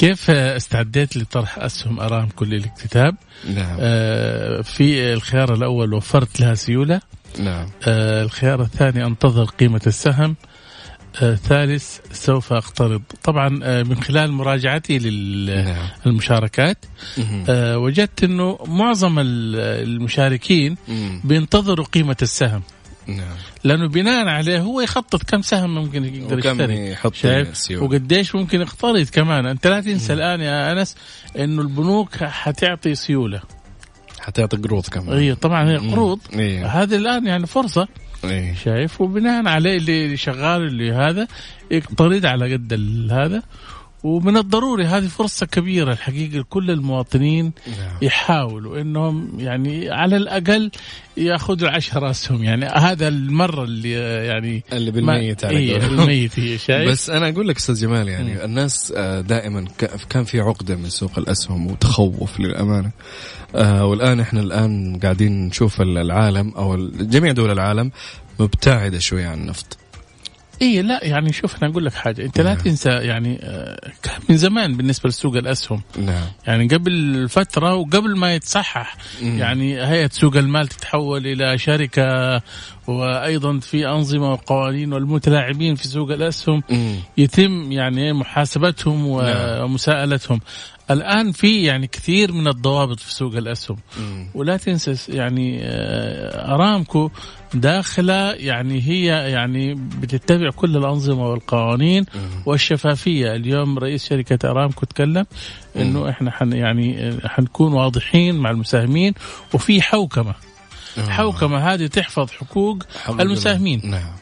كيف 0.00 0.30
استعديت 0.30 1.16
لطرح 1.16 1.58
أسهم 1.58 2.00
ارامكو 2.00 2.44
للاكتتاب؟ 2.44 3.16
نعم. 3.54 3.76
آه 3.80 4.60
في 4.62 5.12
الخيار 5.12 5.54
الأول 5.54 5.94
وفرت 5.94 6.40
لها 6.40 6.54
سيولة. 6.54 7.00
نعم. 7.38 7.66
آه 7.86 8.22
الخيار 8.22 8.62
الثاني 8.62 9.06
أنتظر 9.06 9.44
قيمة 9.44 9.80
السهم. 9.86 10.36
آه 11.22 11.34
ثالث 11.34 11.98
سوف 12.12 12.52
أقترض 12.52 13.02
طبعا 13.22 13.60
آه 13.62 13.82
من 13.82 14.02
خلال 14.02 14.32
مراجعتي 14.32 14.98
للمشاركات 14.98 16.84
نعم. 17.18 17.44
آه 17.48 17.78
وجدت 17.78 18.24
إنه 18.24 18.58
معظم 18.66 19.14
المشاركين 19.18 20.76
بينتظروا 21.24 21.86
قيمة 21.86 22.16
السهم 22.22 22.62
نعم. 23.16 23.36
لأنه 23.64 23.88
بناء 23.88 24.28
عليه 24.28 24.60
هو 24.60 24.80
يخطط 24.80 25.22
كم 25.22 25.42
سهم 25.42 25.74
ممكن 25.74 26.04
يقدر 26.04 26.38
يشتري. 26.38 26.90
يحط 26.90 27.14
شايف؟ 27.14 27.70
وقديش 27.70 28.34
ممكن 28.34 28.60
يقترض 28.60 29.08
كمان. 29.12 29.46
أنت 29.46 29.66
لا 29.66 29.80
تنسى 29.80 30.12
الآن 30.12 30.40
يا 30.40 30.72
أنس 30.72 30.96
إنه 31.38 31.62
البنوك 31.62 32.16
حتعطي 32.16 32.94
سيولة. 32.94 33.40
حتعطي 34.20 34.56
قروض 34.56 34.86
كمان. 34.86 35.18
اي 35.18 35.34
طبعا 35.34 35.70
هي 35.70 35.76
قروض. 35.76 36.20
إيه. 36.32 36.66
هذه 36.66 36.96
الآن 36.96 37.26
يعني 37.26 37.46
فرصة. 37.46 37.88
إيه. 38.24 38.54
شايف؟ 38.54 39.00
وبناء 39.00 39.48
عليه 39.48 39.76
اللي 39.76 40.16
شغال 40.16 40.62
اللي 40.62 40.92
هذا 40.92 41.28
يقترض 41.70 42.26
على 42.26 42.52
قد 42.52 42.72
هذا. 43.12 43.42
ومن 44.04 44.36
الضروري 44.36 44.84
هذه 44.84 45.06
فرصة 45.06 45.46
كبيرة 45.46 45.92
الحقيقة 45.92 46.38
لكل 46.38 46.70
المواطنين 46.70 47.52
نعم. 47.66 47.96
يحاولوا 48.02 48.80
إنهم 48.80 49.32
يعني 49.38 49.90
على 49.90 50.16
الأقل 50.16 50.70
يأخذوا 51.16 51.68
عشر 51.68 52.10
اسهم 52.10 52.44
يعني 52.44 52.66
هذا 52.66 53.08
المرة 53.08 53.64
اللي 53.64 53.92
يعني 54.26 54.64
اللي 54.72 54.90
بالميت 54.90 55.44
على 55.44 55.58
إيه 55.58 55.86
الميت 55.86 56.38
هي 56.38 56.58
شايف 56.58 56.90
بس 56.92 57.10
أنا 57.10 57.28
أقول 57.28 57.48
لك 57.48 57.56
أستاذ 57.56 57.80
جمال 57.80 58.08
يعني 58.08 58.34
م. 58.34 58.40
الناس 58.40 58.92
آه، 58.96 59.20
دائما 59.20 59.64
كان 60.10 60.24
في 60.24 60.40
عقدة 60.40 60.76
من 60.76 60.88
سوق 60.88 61.18
الأسهم 61.18 61.66
وتخوف 61.66 62.40
للأمانة. 62.40 62.90
آه 63.54 63.84
والآن 63.86 64.20
إحنا 64.20 64.40
الآن 64.40 64.98
قاعدين 65.02 65.46
نشوف 65.46 65.80
العالم 65.80 66.50
أو 66.50 66.88
جميع 67.00 67.32
دول 67.32 67.50
العالم 67.50 67.90
مبتعدة 68.40 68.98
شوي 68.98 69.24
عن 69.24 69.40
النفط. 69.40 69.79
اي 70.62 70.82
لا 70.82 71.04
يعني 71.04 71.32
شوف 71.32 71.62
أنا 71.62 71.72
أقول 71.72 71.84
لك 71.84 71.94
حاجة 71.94 72.24
أنت 72.24 72.40
لا 72.40 72.54
نعم. 72.54 72.62
تنسى 72.62 72.88
يعني 72.88 73.38
آه، 73.42 73.80
من 74.28 74.36
زمان 74.36 74.76
بالنسبة 74.76 75.08
لسوق 75.08 75.36
الأسهم 75.36 75.82
نعم. 75.98 76.24
يعني 76.46 76.68
قبل 76.68 77.26
فترة 77.28 77.74
وقبل 77.74 78.16
ما 78.16 78.34
يتصحح. 78.34 78.96
يعني 79.22 79.82
هيئة 79.86 80.10
سوق 80.12 80.36
المال 80.36 80.68
تتحول 80.68 81.26
إلى 81.26 81.58
شركة 81.58 82.40
وأيضا 82.86 83.58
في 83.58 83.88
أنظمة 83.88 84.32
وقوانين 84.32 84.92
والمتلاعبين 84.92 85.74
في 85.74 85.88
سوق 85.88 86.10
الأسهم. 86.10 86.62
يتم 87.18 87.72
يعني 87.72 88.12
محاسبتهم 88.12 89.22
نعم. 89.22 89.62
ومساءلتهم 89.64 90.40
الآن 90.90 91.32
في 91.32 91.62
يعني 91.62 91.86
كثير 91.86 92.32
من 92.32 92.48
الضوابط 92.48 93.00
في 93.00 93.14
سوق 93.14 93.34
الأسهم. 93.34 93.76
ولا 94.34 94.56
تنسى 94.56 95.16
يعني 95.16 95.60
آه، 95.62 96.54
أرامكو 96.54 97.10
داخلة 97.54 98.32
يعني 98.32 98.82
هي 98.82 99.04
يعني 99.30 99.74
بتتبع 99.74 100.50
كل 100.50 100.76
الأنظمة 100.76 101.28
والقوانين 101.30 102.06
والشفافية. 102.46 103.34
اليوم 103.34 103.78
رئيس 103.78 104.08
شركة 104.08 104.50
أرامكو 104.50 104.86
تكلم 104.86 105.26
إنه 105.76 106.10
إحنا 106.10 106.30
حن 106.30 106.52
يعني 106.52 107.08
آه، 107.08 107.28
حنكون 107.28 107.72
واضحين 107.72 108.34
مع 108.34 108.50
المساهمين 108.50 109.14
وفي 109.54 109.82
حوكمة. 109.82 110.34
آه. 110.98 111.08
حوكمة 111.08 111.58
هذه 111.58 111.86
تحفظ 111.86 112.30
حقوق 112.30 112.82
المساهمين. 113.08 113.80
نعم. 113.84 114.12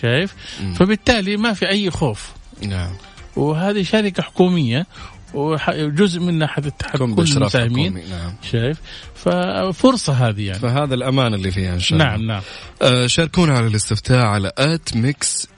شايف؟ 0.00 0.34
فبالتالي 0.74 1.36
ما 1.36 1.52
في 1.52 1.68
أي 1.68 1.90
خوف. 1.90 2.32
نعم. 2.62 2.90
وهذه 3.36 3.82
شركة 3.82 4.22
حكومية 4.22 4.86
وجزء 5.36 6.20
منها 6.20 6.46
حتكون 6.46 7.14
كل 7.14 7.22
المساهمين 7.36 7.92
نعم. 7.94 8.32
شايف؟ 8.42 8.78
ففرصة 9.14 10.12
هذه 10.12 10.46
يعني. 10.46 10.58
فهذا 10.58 10.94
الأمان 10.94 11.34
اللي 11.34 11.50
فيها 11.50 11.74
إن 11.74 11.80
شاء 11.80 11.98
الله. 11.98 12.10
نعم 12.10 12.26
نعم. 12.26 12.42
آه 12.82 13.06
شاركونا 13.06 13.56
على 13.56 13.66
الاستفتاء 13.66 14.24
على 14.24 14.52
at 14.58 14.96
Mix 14.96 15.48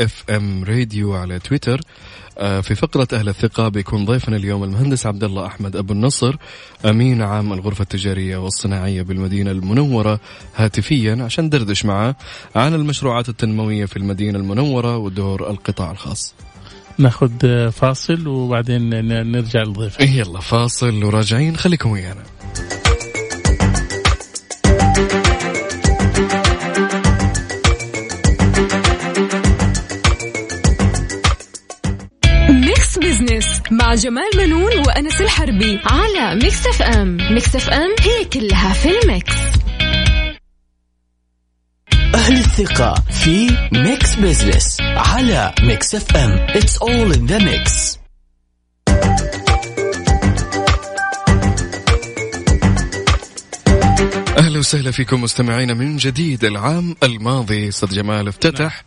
FM 0.00 0.64
Radio 0.64 1.14
على 1.14 1.38
تويتر 1.38 1.80
آه 2.38 2.60
في 2.60 2.74
فقرة 2.74 3.08
أهل 3.12 3.28
الثقة 3.28 3.68
بيكون 3.68 4.04
ضيفنا 4.04 4.36
اليوم 4.36 4.64
المهندس 4.64 5.06
عبد 5.06 5.24
الله 5.24 5.46
أحمد 5.46 5.76
أبو 5.76 5.92
النصر 5.92 6.36
أمين 6.84 7.22
عام 7.22 7.52
الغرفة 7.52 7.82
التجارية 7.82 8.36
والصناعية 8.36 9.02
بالمدينة 9.02 9.50
المنورة 9.50 10.20
هاتفيا 10.56 11.18
عشان 11.20 11.48
دردش 11.48 11.84
معه 11.84 12.16
عن 12.56 12.74
المشروعات 12.74 13.28
التنموية 13.28 13.84
في 13.84 13.96
المدينة 13.96 14.38
المنورة 14.38 14.96
ودور 14.96 15.50
القطاع 15.50 15.90
الخاص. 15.90 16.34
ناخذ 16.98 17.30
فاصل 17.70 18.26
وبعدين 18.26 18.90
نرجع 19.32 19.62
للضيف. 19.62 20.00
إيه، 20.00 20.10
يلا 20.10 20.40
فاصل 20.40 21.04
وراجعين. 21.04 21.56
خليكم 21.56 21.90
ويانا. 21.90 22.22
Mix 32.48 32.98
Business 32.98 33.62
مع 33.70 33.94
جمال 33.94 34.30
بنون 34.36 34.78
وأنس 34.86 35.20
الحربي 35.20 35.80
على 35.86 36.34
Mix 36.34 36.66
FM 36.66 37.16
Mix 37.30 37.56
FM 37.56 37.90
هي 38.00 38.24
كلها 38.24 38.72
في 38.72 38.88
ال 39.02 39.12
mix. 39.12 39.53
أهل 42.14 42.36
الثقة 42.36 42.94
في 42.94 43.50
Mix 43.72 44.14
Business 44.14 44.80
على 44.80 45.54
Mix 45.62 45.94
FM 45.94 46.46
It's 46.46 46.76
all 46.78 47.12
in 47.16 47.26
the 47.26 47.40
mix. 47.40 47.98
أهلا 54.38 54.58
وسهلا 54.58 54.90
فيكم 54.90 55.22
مستمعينا 55.22 55.74
من 55.74 55.96
جديد 55.96 56.44
العام 56.44 56.96
الماضي. 57.02 57.68
أستاذ 57.68 57.88
جمال 57.88 58.28
افتتح. 58.28 58.84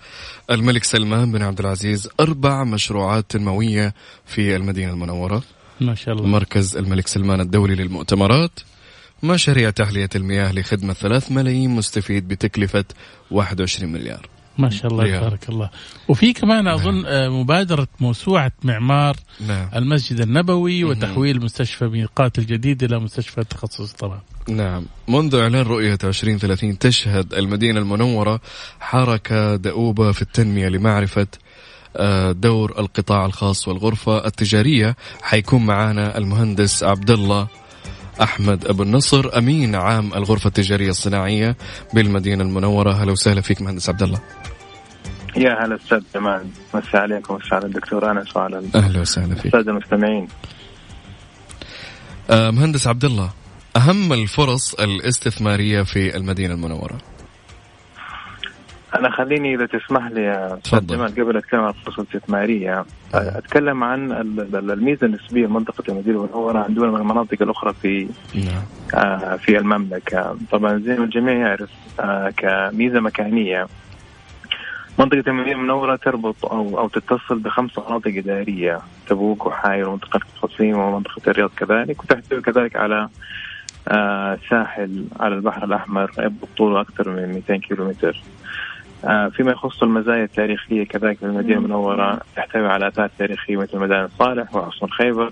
الملك 0.52 0.84
سلمان 0.84 1.32
بن 1.32 1.42
عبد 1.42 1.60
العزيز 1.60 2.10
أربع 2.20 2.64
مشروعات 2.64 3.26
تنمويه 3.30 3.94
في 4.26 4.56
المدينة 4.56 4.92
المنورة. 4.92 5.44
ما 5.82 5.96
شاء 5.96 6.16
الله. 6.16 6.28
مركز 6.28 6.78
الملك 6.78 7.08
سلمان 7.08 7.42
الدولي 7.42 7.76
للمؤتمرات. 7.76 8.52
مشاريع 9.24 9.70
تحلية 9.70 10.10
المياه 10.16 10.52
لخدمة 10.52 10.94
ثلاث 10.94 11.32
ملايين 11.32 11.70
مستفيد 11.70 12.28
بتكلفة 12.28 12.86
21 13.32 13.92
مليار 13.92 14.30
ما 14.58 14.70
شاء 14.70 14.92
الله 14.92 15.04
ريال. 15.04 15.20
تبارك 15.20 15.50
الله 15.50 15.70
وفي 16.08 16.34
كمان 16.34 16.64
نعم. 16.64 16.74
أظن 16.74 17.04
نعم. 17.04 17.40
مبادرة 17.40 17.88
موسوعة 18.00 18.52
معمار 18.64 19.16
نعم. 19.48 19.70
المسجد 19.76 20.22
النبوي. 20.22 20.84
وتحويل 20.84 21.44
مستشفى 21.44 21.86
ميقات 21.86 22.40
الجديد 22.40 22.84
إلى 22.84 23.00
مستشفى 23.00 23.44
تخصصي 23.44 23.98
طبعا 23.98 24.22
نعم 24.50 24.86
منذ 25.08 25.36
إعلان 25.36 25.66
رؤية 25.66 25.98
2030 26.04 26.80
تشهد 26.80 27.34
المدينة 27.34 27.80
المنورة 27.80 28.42
حركة 28.80 29.56
دؤوبة 29.56 30.12
في 30.12 30.22
التنمية 30.22 30.68
لمعرفة 30.68 31.28
آه، 31.98 32.32
دور 32.32 32.80
القطاع 32.80 33.26
الخاص 33.26 33.68
والغرفة 33.68 34.26
التجارية 34.26 34.96
حيكون 35.22 35.66
معنا 35.66 36.18
المهندس 36.18 36.84
عبد 36.84 37.12
الله 37.12 37.48
أحمد 38.22 38.66
أبو 38.66 38.84
النصر 38.84 39.38
أمين 39.38 39.76
عام 39.76 40.14
الغرفة 40.14 40.48
التجارية 40.48 40.90
الصناعية 40.90 41.56
بالمدينة 41.94 42.44
المنورة. 42.44 42.92
أهلا 42.92 43.12
وسهلا 43.12 43.42
فيك 43.42 43.62
مهندس 43.62 43.90
عبد 43.90 44.04
الله. 44.04 44.20
يا 45.36 45.66
هلا 45.66 45.76
أستاذ 45.76 46.02
جمال. 46.16 46.48
مساء 46.74 47.02
عليكم. 47.02 47.34
ومساء 47.34 47.54
على 47.56 47.66
الدكتور 47.66 48.12
أنس 48.12 48.38
وعلى 48.38 48.64
أهلا 48.76 49.02
وسهلا 49.02 49.36
فيك. 49.36 49.46
الساده 49.46 49.72
المستمعين. 49.72 50.28
آه 52.30 52.52
مهندس 52.52 52.88
عبد 52.88 53.06
الله 53.06 53.30
أهم 53.76 54.14
الفرص 54.14 54.74
الاستثمارية 54.74 55.82
في 55.82 56.18
المدينة 56.18 56.54
المنورة؟ 56.54 56.98
أنا 58.96 59.10
خليني 59.10 59.56
إذا 59.56 59.65
تسمح 59.65 60.08
لي 60.08 60.58
جمال 60.74 61.15
قبل 61.15 61.38
أتكلم 61.38 61.62
عن 61.62 61.70
الفرص 61.70 62.00
الاستثماريه 62.00 62.86
أتكلم 63.13 63.84
عن 63.84 64.12
الميزة 64.53 65.06
النسبية 65.06 65.46
لمنطقة 65.46 65.84
المدينة 65.89 66.24
المنوره 66.24 66.60
عن 66.60 66.74
دول 66.74 66.91
من 66.91 66.98
المناطق 66.98 67.41
الأخرى 67.41 67.74
في 67.74 68.08
نعم. 68.36 68.63
آه 68.96 69.36
في 69.36 69.58
المملكة. 69.58 70.38
طبعا 70.51 70.77
زي 70.79 70.98
ما 70.98 71.03
الجميع 71.03 71.34
يعرف 71.34 71.70
آه 72.00 72.29
كميزة 72.38 73.00
مكانية 73.00 73.67
منطقة 75.00 75.24
المدينة 75.27 75.56
المنورة 75.56 75.96
تربط 75.96 76.46
أو 76.46 76.79
أو 76.79 76.88
تتصل 76.88 77.39
بخمس 77.39 77.79
مناطق 77.79 78.12
إدارية 78.17 78.79
تبوك 79.08 79.46
وحاير 79.46 79.89
ومنطقة 79.89 80.20
القصيم 80.36 80.77
ومنطقة 80.77 81.22
الرياض 81.27 81.51
كذلك 81.58 82.03
وتحتوي 82.03 82.41
كذلك 82.41 82.75
على 82.75 83.10
آه 83.88 84.38
ساحل 84.50 85.06
على 85.20 85.36
البحر 85.36 85.63
الأحمر 85.63 86.12
يبلغ 86.20 86.48
طوله 86.58 86.82
أكثر 86.82 87.10
من 87.10 87.34
200 87.34 87.58
كيلومتر. 87.58 88.10
آه 88.10 88.47
فيما 89.34 89.52
يخص 89.52 89.84
المزايا 89.84 90.24
التاريخية 90.24 90.84
كذلك 90.84 91.24
المدينة 91.24 91.58
المنورة 91.58 92.20
تحتوي 92.36 92.68
على 92.68 92.88
آثار 92.88 93.10
تاريخية 93.20 93.58
مثل 93.58 93.78
مدائن 93.78 94.08
صالح 94.20 94.56
وحصن 94.56 94.88
خيبر 94.88 95.32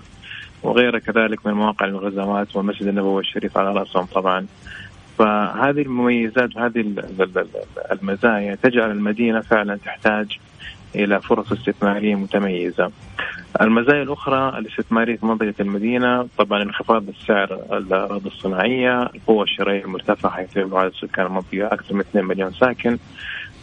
وغيرها 0.62 0.98
كذلك 0.98 1.46
من 1.46 1.52
مواقع 1.52 1.86
الغزوات 1.86 2.56
والمسجد 2.56 2.86
النبوي 2.86 3.20
الشريف 3.20 3.58
على 3.58 3.72
رأسهم 3.72 4.04
طبعا. 4.04 4.46
فهذه 5.18 5.82
المميزات 5.82 6.56
وهذه 6.56 6.94
المزايا 7.92 8.54
تجعل 8.54 8.90
المدينة 8.90 9.40
فعلا 9.40 9.76
تحتاج 9.76 10.38
إلى 10.94 11.20
فرص 11.20 11.52
استثمارية 11.52 12.14
متميزة. 12.14 12.90
المزايا 13.60 14.02
الأخرى 14.02 14.58
الاستثمارية 14.58 15.16
في 15.16 15.26
منطقة 15.26 15.54
المدينة 15.60 16.28
طبعا 16.38 16.62
انخفاض 16.62 17.08
السعر 17.08 17.54
الأراضي 17.72 18.28
الصناعية 18.28 19.02
القوة 19.02 19.42
الشرائية 19.42 19.84
المرتفعة 19.84 20.32
حيث 20.32 20.56
يبلغ 20.56 20.78
عدد 20.78 20.92
سكان 20.92 21.26
المنطقة 21.26 21.66
أكثر 21.66 21.94
من 21.94 22.00
2 22.00 22.24
مليون 22.24 22.52
ساكن 22.52 22.98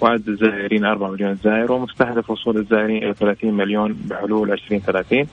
وعدد 0.01 0.29
الزائرين 0.29 0.85
4 0.85 1.11
مليون 1.11 1.35
زائر 1.43 1.71
ومستهدف 1.71 2.29
وصول 2.29 2.57
الزائرين 2.57 3.03
إلى 3.03 3.13
30 3.13 3.53
مليون 3.53 3.93
بحلول 3.93 4.51
2030 4.51 5.27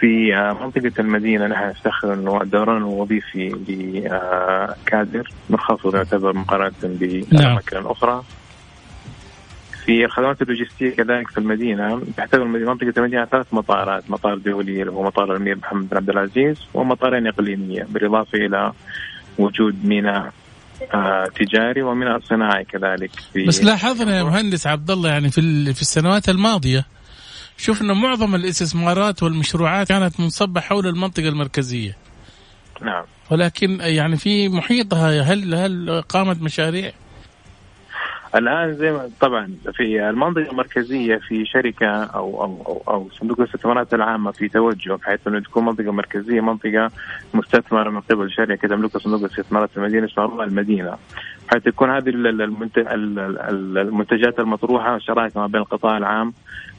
في 0.00 0.34
منطقة 0.60 0.92
المدينة 0.98 1.46
نحن 1.46 1.68
نفتخر 1.68 2.14
أنه 2.14 2.42
الدوران 2.42 2.76
الوظيفي 2.76 3.48
لكادر 3.68 5.30
منخفض 5.50 5.94
يعتبر 5.94 6.32
مقارنة 6.32 6.72
بالأماكن 6.82 7.76
نعم. 7.76 7.86
الأخرى 7.86 8.22
في 9.86 10.04
الخدمات 10.04 10.42
اللوجستية 10.42 10.90
كذلك 10.90 11.28
في 11.28 11.38
المدينة 11.38 12.02
تحتوي 12.16 12.44
منطقة 12.44 12.92
المدينة 12.96 13.24
ثلاث 13.24 13.46
مطارات. 13.52 14.10
مطار 14.10 14.38
دولي 14.38 14.82
اللي 14.82 14.92
هو 14.92 15.02
مطار 15.02 15.32
الأمير 15.32 15.56
محمد 15.56 15.88
بن 15.88 15.96
عبد 15.96 16.10
العزيز 16.10 16.60
ومطارين 16.74 17.26
إقليمية 17.26 17.86
بالإضافة 17.90 18.38
إلى 18.38 18.72
وجود 19.38 19.84
ميناء. 19.84 20.16
آه 20.26 20.45
تجاري 21.34 21.82
وميناء 21.82 22.20
صناعي 22.20 22.64
كذلك 22.64 23.10
في 23.32 23.46
بس 23.46 23.64
لاحظنا 23.64 24.18
يا 24.18 24.22
مهندس 24.22 24.66
عبد 24.66 24.90
الله 24.90 25.08
يعني 25.10 25.30
في 25.30 25.40
في 25.74 25.82
السنوات 25.82 26.28
الماضية 26.28 26.84
شفنا 27.56 27.94
معظم 27.94 28.34
الاستثمارات 28.34 29.22
والمشروعات 29.22 29.88
كانت 29.88 30.20
منصبة 30.20 30.60
حول 30.60 30.86
المنطقة 30.86 31.28
المركزية. 31.28 31.96
نعم. 32.82 33.04
ولكن 33.30 33.78
يعني 33.80 34.16
في 34.16 34.48
محيطها 34.48 35.22
هل 35.22 35.54
هل 35.54 36.02
قامت 36.08 36.42
مشاريع؟ 36.42 36.92
الآن 38.36 38.74
زي 38.74 38.92
ما 38.92 39.10
طبعا 39.20 39.50
في 39.74 40.08
المنطقة 40.08 40.50
المركزية 40.50 41.16
في 41.16 41.44
شركة 41.44 41.86
أو 42.04 42.42
أو 42.42 42.62
أو, 42.66 42.94
أو 42.94 43.08
صندوق 43.10 43.40
الاستثمارات 43.40 43.94
العامة 43.94 44.30
في 44.30 44.48
توجه 44.48 44.92
بحيث 44.92 45.20
أنه 45.28 45.40
تكون 45.40 45.64
منطقة 45.64 45.92
مركزية 45.92 46.40
منطقة 46.40 46.90
مستثمرة 47.34 47.90
من 47.90 48.00
قبل 48.00 48.30
شركة 48.30 48.68
تملكها 48.68 48.98
صندوق 48.98 49.20
الاستثمارات 49.20 49.70
المدينة 49.76 50.06
اسمها 50.06 50.44
المدينة 50.44 50.96
حيث 51.48 51.62
تكون 51.62 51.90
هذه 51.90 52.12
المنتجات 53.78 54.38
المطروحة 54.40 54.98
شراكة 54.98 55.40
ما 55.40 55.46
بين 55.46 55.60
القطاع 55.60 55.96
العام 55.96 56.32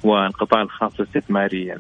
والقطاع 0.04 0.62
الخاص 0.62 1.00
استثماريا. 1.00 1.78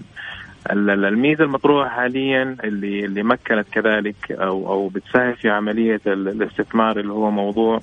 الميزة 0.71 1.43
المطروحة 1.43 1.89
حاليا 1.89 2.57
اللي 2.63 3.05
اللي 3.05 3.23
مكنت 3.23 3.67
كذلك 3.71 4.31
أو 4.31 4.67
أو 4.69 4.87
بتساهم 4.87 5.33
في 5.33 5.49
عملية 5.49 6.01
الاستثمار 6.07 6.99
اللي 6.99 7.13
هو 7.13 7.31
موضوع 7.31 7.79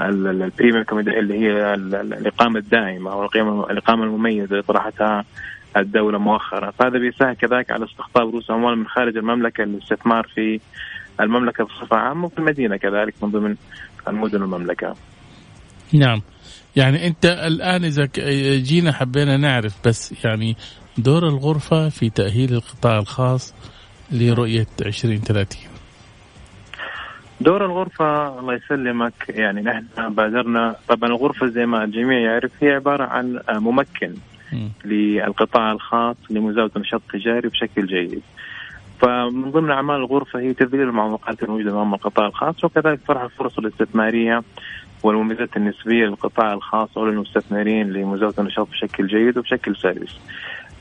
البريميوم 0.00 0.84
اللي 0.92 1.38
هي 1.38 1.74
الإقامة 1.74 2.58
الدائمة 2.58 3.12
أو 3.12 3.24
الاقامه 3.70 4.04
المميزة 4.04 4.50
اللي 4.50 4.62
طرحتها 4.62 5.24
الدولة 5.76 6.18
مؤخرا، 6.18 6.70
فهذا 6.70 6.98
بيساهم 6.98 7.32
كذلك 7.32 7.70
على 7.70 7.84
استقطاب 7.84 8.28
رؤوس 8.28 8.50
أموال 8.50 8.78
من 8.78 8.86
خارج 8.86 9.16
المملكة 9.16 9.64
للاستثمار 9.64 10.26
في 10.34 10.60
المملكة 11.20 11.64
بصفة 11.64 11.96
عامة 11.96 12.26
وفي 12.26 12.38
المدينة 12.38 12.76
كذلك 12.76 13.14
من 13.22 13.30
ضمن 13.30 13.56
المدن 14.08 14.42
المملكه. 14.42 14.94
نعم. 15.92 16.22
يعني 16.76 17.06
أنت 17.06 17.24
الآن 17.24 17.84
إذا 17.84 18.08
جينا 18.56 18.92
حبينا 18.92 19.36
نعرف 19.36 19.74
بس 19.84 20.24
يعني 20.24 20.56
دور 20.98 21.28
الغرفة 21.28 21.88
في 21.88 22.10
تأهيل 22.10 22.52
القطاع 22.52 22.98
الخاص 22.98 23.54
لرؤية 24.12 24.66
2030 24.80 25.67
دور 27.40 27.64
الغرفة 27.64 28.38
الله 28.38 28.54
يسلمك 28.54 29.12
يعني 29.28 29.62
نحن 29.62 29.84
بادرنا 30.14 30.76
طبعا 30.88 31.10
الغرفة 31.10 31.46
زي 31.46 31.66
ما 31.66 31.84
الجميع 31.84 32.18
يعرف 32.18 32.50
هي 32.60 32.72
عبارة 32.72 33.04
عن 33.04 33.40
ممكن. 33.50 34.14
للقطاع 34.84 35.72
الخاص 35.72 36.16
لمزاولة 36.30 36.70
النشاط 36.76 37.02
التجاري 37.06 37.48
بشكل 37.48 37.86
جيد. 37.86 38.22
فمن 39.00 39.50
ضمن 39.50 39.70
أعمال 39.70 39.96
الغرفة 39.96 40.38
هي 40.40 40.54
تذليل 40.54 40.82
المعوقات 40.88 41.42
الموجودة 41.42 41.70
أمام 41.70 41.94
القطاع 41.94 42.26
الخاص 42.26 42.64
وكذلك 42.64 43.00
طرح 43.08 43.22
الفرص 43.22 43.58
الاستثمارية 43.58 44.42
والمميزات 45.02 45.56
النسبية 45.56 46.04
للقطاع 46.04 46.52
الخاص 46.52 46.98
أو 46.98 47.06
للمستثمرين 47.06 47.92
لمزاولة 47.92 48.34
النشاط 48.38 48.68
بشكل 48.68 49.06
جيد 49.06 49.38
وبشكل 49.38 49.76
سلس. 49.76 50.20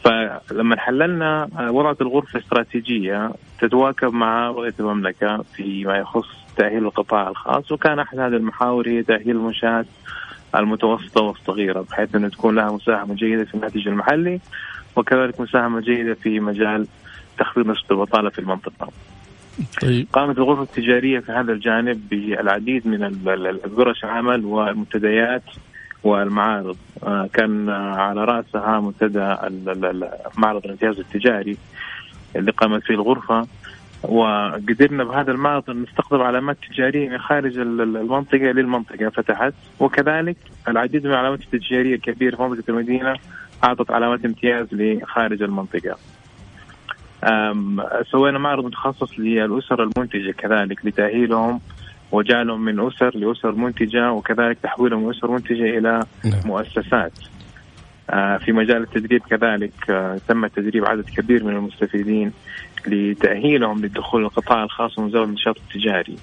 فلما 0.07 0.79
حللنا 0.79 1.49
وضعت 1.69 2.01
الغرفة 2.01 2.39
استراتيجيه 2.39 3.31
تتواكب 3.59 4.13
مع 4.13 4.47
رؤية 4.47 4.73
المملكة 4.79 5.43
فيما 5.53 5.97
يخص 5.97 6.27
تأهيل 6.57 6.85
القطاع 6.85 7.29
الخاص 7.29 7.71
وكان 7.71 7.99
أحد 7.99 8.19
هذه 8.19 8.35
المحاور 8.35 8.87
هي 8.87 9.03
تأهيل 9.03 9.29
المنشآت 9.29 9.85
المتوسطة 10.55 11.21
والصغيرة 11.21 11.81
بحيث 11.81 12.15
أنه 12.15 12.27
تكون 12.27 12.55
لها 12.55 12.71
مساهمة 12.71 13.15
جيدة 13.15 13.45
في 13.45 13.55
الناتج 13.55 13.87
المحلي 13.87 14.39
وكذلك 14.95 15.41
مساهمة 15.41 15.79
جيدة 15.79 16.13
في 16.13 16.39
مجال 16.39 16.87
تخفيض 17.39 17.67
نسبة 17.67 17.85
البطالة 17.91 18.29
في 18.29 18.39
المنطقة. 18.39 18.89
طيب. 19.81 20.07
قامت 20.13 20.37
الغرفة 20.37 20.61
التجارية 20.61 21.19
في 21.19 21.31
هذا 21.31 21.51
الجانب 21.53 22.09
بالعديد 22.09 22.87
من 22.87 23.03
الورش 23.65 24.03
العمل 24.03 24.45
والمنتديات 24.45 25.43
والمعارض. 26.07 26.77
آه، 27.03 27.29
كان 27.33 27.69
على 27.69 28.25
رأسها 28.25 28.79
منتدى 28.79 29.35
معرض 30.37 30.65
الامتياز 30.65 30.99
التجاري 30.99 31.57
اللي 32.35 32.51
قامت 32.51 32.83
فيه 32.83 32.93
الغرفة. 32.93 33.47
وقدرنا 34.03 35.03
بهذا 35.03 35.31
المعرض 35.31 35.69
نستقطب 35.69 36.21
علامات 36.21 36.57
تجارية 36.69 37.09
من 37.09 37.17
خارج 37.17 37.57
المنطقة 37.57 38.51
للمنطقة 38.51 39.09
فتحت. 39.09 39.53
وكذلك 39.79 40.37
العديد 40.67 41.07
من 41.07 41.11
العلامات 41.11 41.39
التجارية 41.41 41.95
الكبيرة 41.95 42.35
في 42.35 42.43
منطقة 42.43 42.71
المدينة 42.71 43.15
أعطت 43.63 43.91
علامات 43.91 44.25
امتياز 44.25 44.67
لخارج 44.71 45.41
المنطقة. 45.43 45.97
سوينا 48.11 48.39
معرض 48.39 48.65
متخصص 48.65 49.19
للأسر 49.19 49.83
المنتجة 49.83 50.31
كذلك 50.31 50.85
لتأهيلهم 50.85 51.59
وجعلهم 52.11 52.65
من 52.65 52.87
أسر 52.87 53.17
لأسر 53.17 53.51
منتجة 53.51 54.11
وكذلك 54.11 54.57
تحويلهم 54.63 55.03
من 55.03 55.09
أسر 55.09 55.31
منتجة 55.31 55.77
إلى 55.77 55.99
نعم. 56.25 56.41
مؤسسات. 56.45 57.13
آه، 58.09 58.37
في 58.37 58.51
مجال 58.51 58.83
التدريب 58.83 59.21
كذلك 59.21 59.73
آه، 59.89 60.19
تم 60.27 60.47
تدريب 60.47 60.85
عدد 60.85 61.09
كبير 61.09 61.43
من 61.43 61.55
المستفيدين 61.55 62.31
لتأهيلهم 62.87 63.81
للدخول 63.81 64.23
القطاع 64.23 64.63
الخاص 64.63 64.99
ومزاوله 64.99 65.29
النشاط 65.29 65.57
التجاري. 65.57 66.17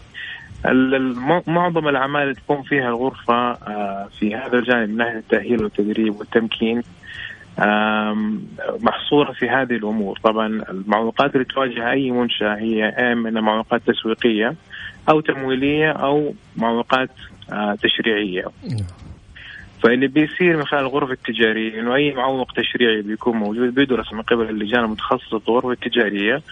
معظم 1.47 1.89
الأعمال 1.89 2.23
اللي 2.23 2.35
تقوم 2.35 2.63
فيها 2.63 2.89
الغرفة 2.89 3.53
آه، 3.53 4.09
في 4.19 4.35
هذا 4.35 4.59
الجانب 4.59 4.89
من 4.89 4.97
ناحية 4.97 5.19
التأهيل 5.19 5.63
والتدريب 5.63 6.15
والتمكين 6.15 6.83
محصورة 8.81 9.33
في 9.33 9.49
هذه 9.49 9.73
الأمور 9.73 10.19
طبعا 10.25 10.47
المعوقات 10.47 11.35
اللي 11.35 11.45
تواجه 11.45 11.91
أي 11.91 12.11
منشأة 12.11 12.55
هي 12.57 12.85
إما 12.85 13.41
معوقات 13.41 13.83
تسويقية 13.87 14.55
أو 15.09 15.21
تمويلية 15.21 15.91
أو 15.91 16.35
معوقات 16.57 17.11
آه، 17.53 17.77
تشريعية. 17.83 18.45
فاللي 19.83 20.07
بيصير 20.07 20.57
من 20.57 20.65
خلال 20.65 20.83
الغرف 20.83 21.11
التجارية 21.11 21.81
إنه 21.81 21.95
أي 21.95 22.13
معوق 22.13 22.53
تشريعي 22.53 23.03
بيكون 23.03 23.37
موجود 23.37 23.75
بيدرس 23.75 24.13
من 24.13 24.23
قبل 24.23 24.51
اللجان 24.51 24.85
المتخصصة 24.85 25.39
في 25.39 25.49
الغرف 25.49 25.67
التجارية 25.67 26.43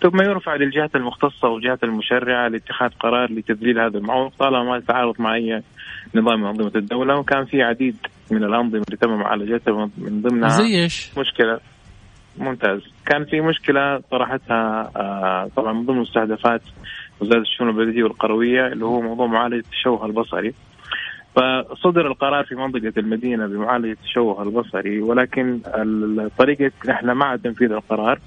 ثم 0.00 0.22
يرفع 0.22 0.54
للجهات 0.54 0.96
المختصة 0.96 1.48
والجهات 1.48 1.84
المشرعة 1.84 2.48
لاتخاذ 2.48 2.88
قرار 3.00 3.32
لتذليل 3.32 3.80
هذا 3.80 3.98
المعوق 3.98 4.32
طالما 4.38 4.64
ما 4.64 4.76
يتعارض 4.76 5.20
مع 5.20 5.34
أي 5.34 5.62
نظام 6.14 6.40
من 6.40 6.46
أنظمة 6.46 6.72
الدولة 6.76 7.16
وكان 7.16 7.44
في 7.44 7.62
عديد 7.62 7.96
من 8.30 8.44
الأنظمة 8.44 8.82
اللي 8.88 8.96
تم 9.00 9.10
معالجتها 9.10 9.90
من 9.98 10.22
ضمنها 10.22 10.48
زي 10.48 10.82
إيش؟ 10.82 11.10
مشكلة 11.18 11.60
ممتاز 12.38 12.80
كان 13.06 13.24
في 13.24 13.40
مشكلة 13.40 13.98
طرحتها 14.10 14.90
آه 14.96 15.50
طبعا 15.56 15.72
من 15.72 15.86
ضمن 15.86 15.98
مستهدفات 15.98 16.62
وزارة 17.22 17.40
الشؤون 17.40 17.68
البلدية 17.70 18.02
والقروية 18.02 18.66
اللي 18.66 18.84
هو 18.84 19.00
موضوع 19.00 19.26
معالجة 19.26 19.56
التشوه 19.58 20.06
البصري. 20.06 20.54
فصدر 21.36 22.06
القرار 22.06 22.44
في 22.44 22.54
منطقة 22.54 22.92
المدينة 22.96 23.46
بمعالجة 23.46 23.92
التشوه 23.92 24.42
البصري 24.42 25.00
ولكن 25.00 25.60
الطريقة 26.18 26.70
إحنا 26.90 27.14
مع 27.14 27.36
تنفيذ 27.36 27.72
القرار 27.72 28.18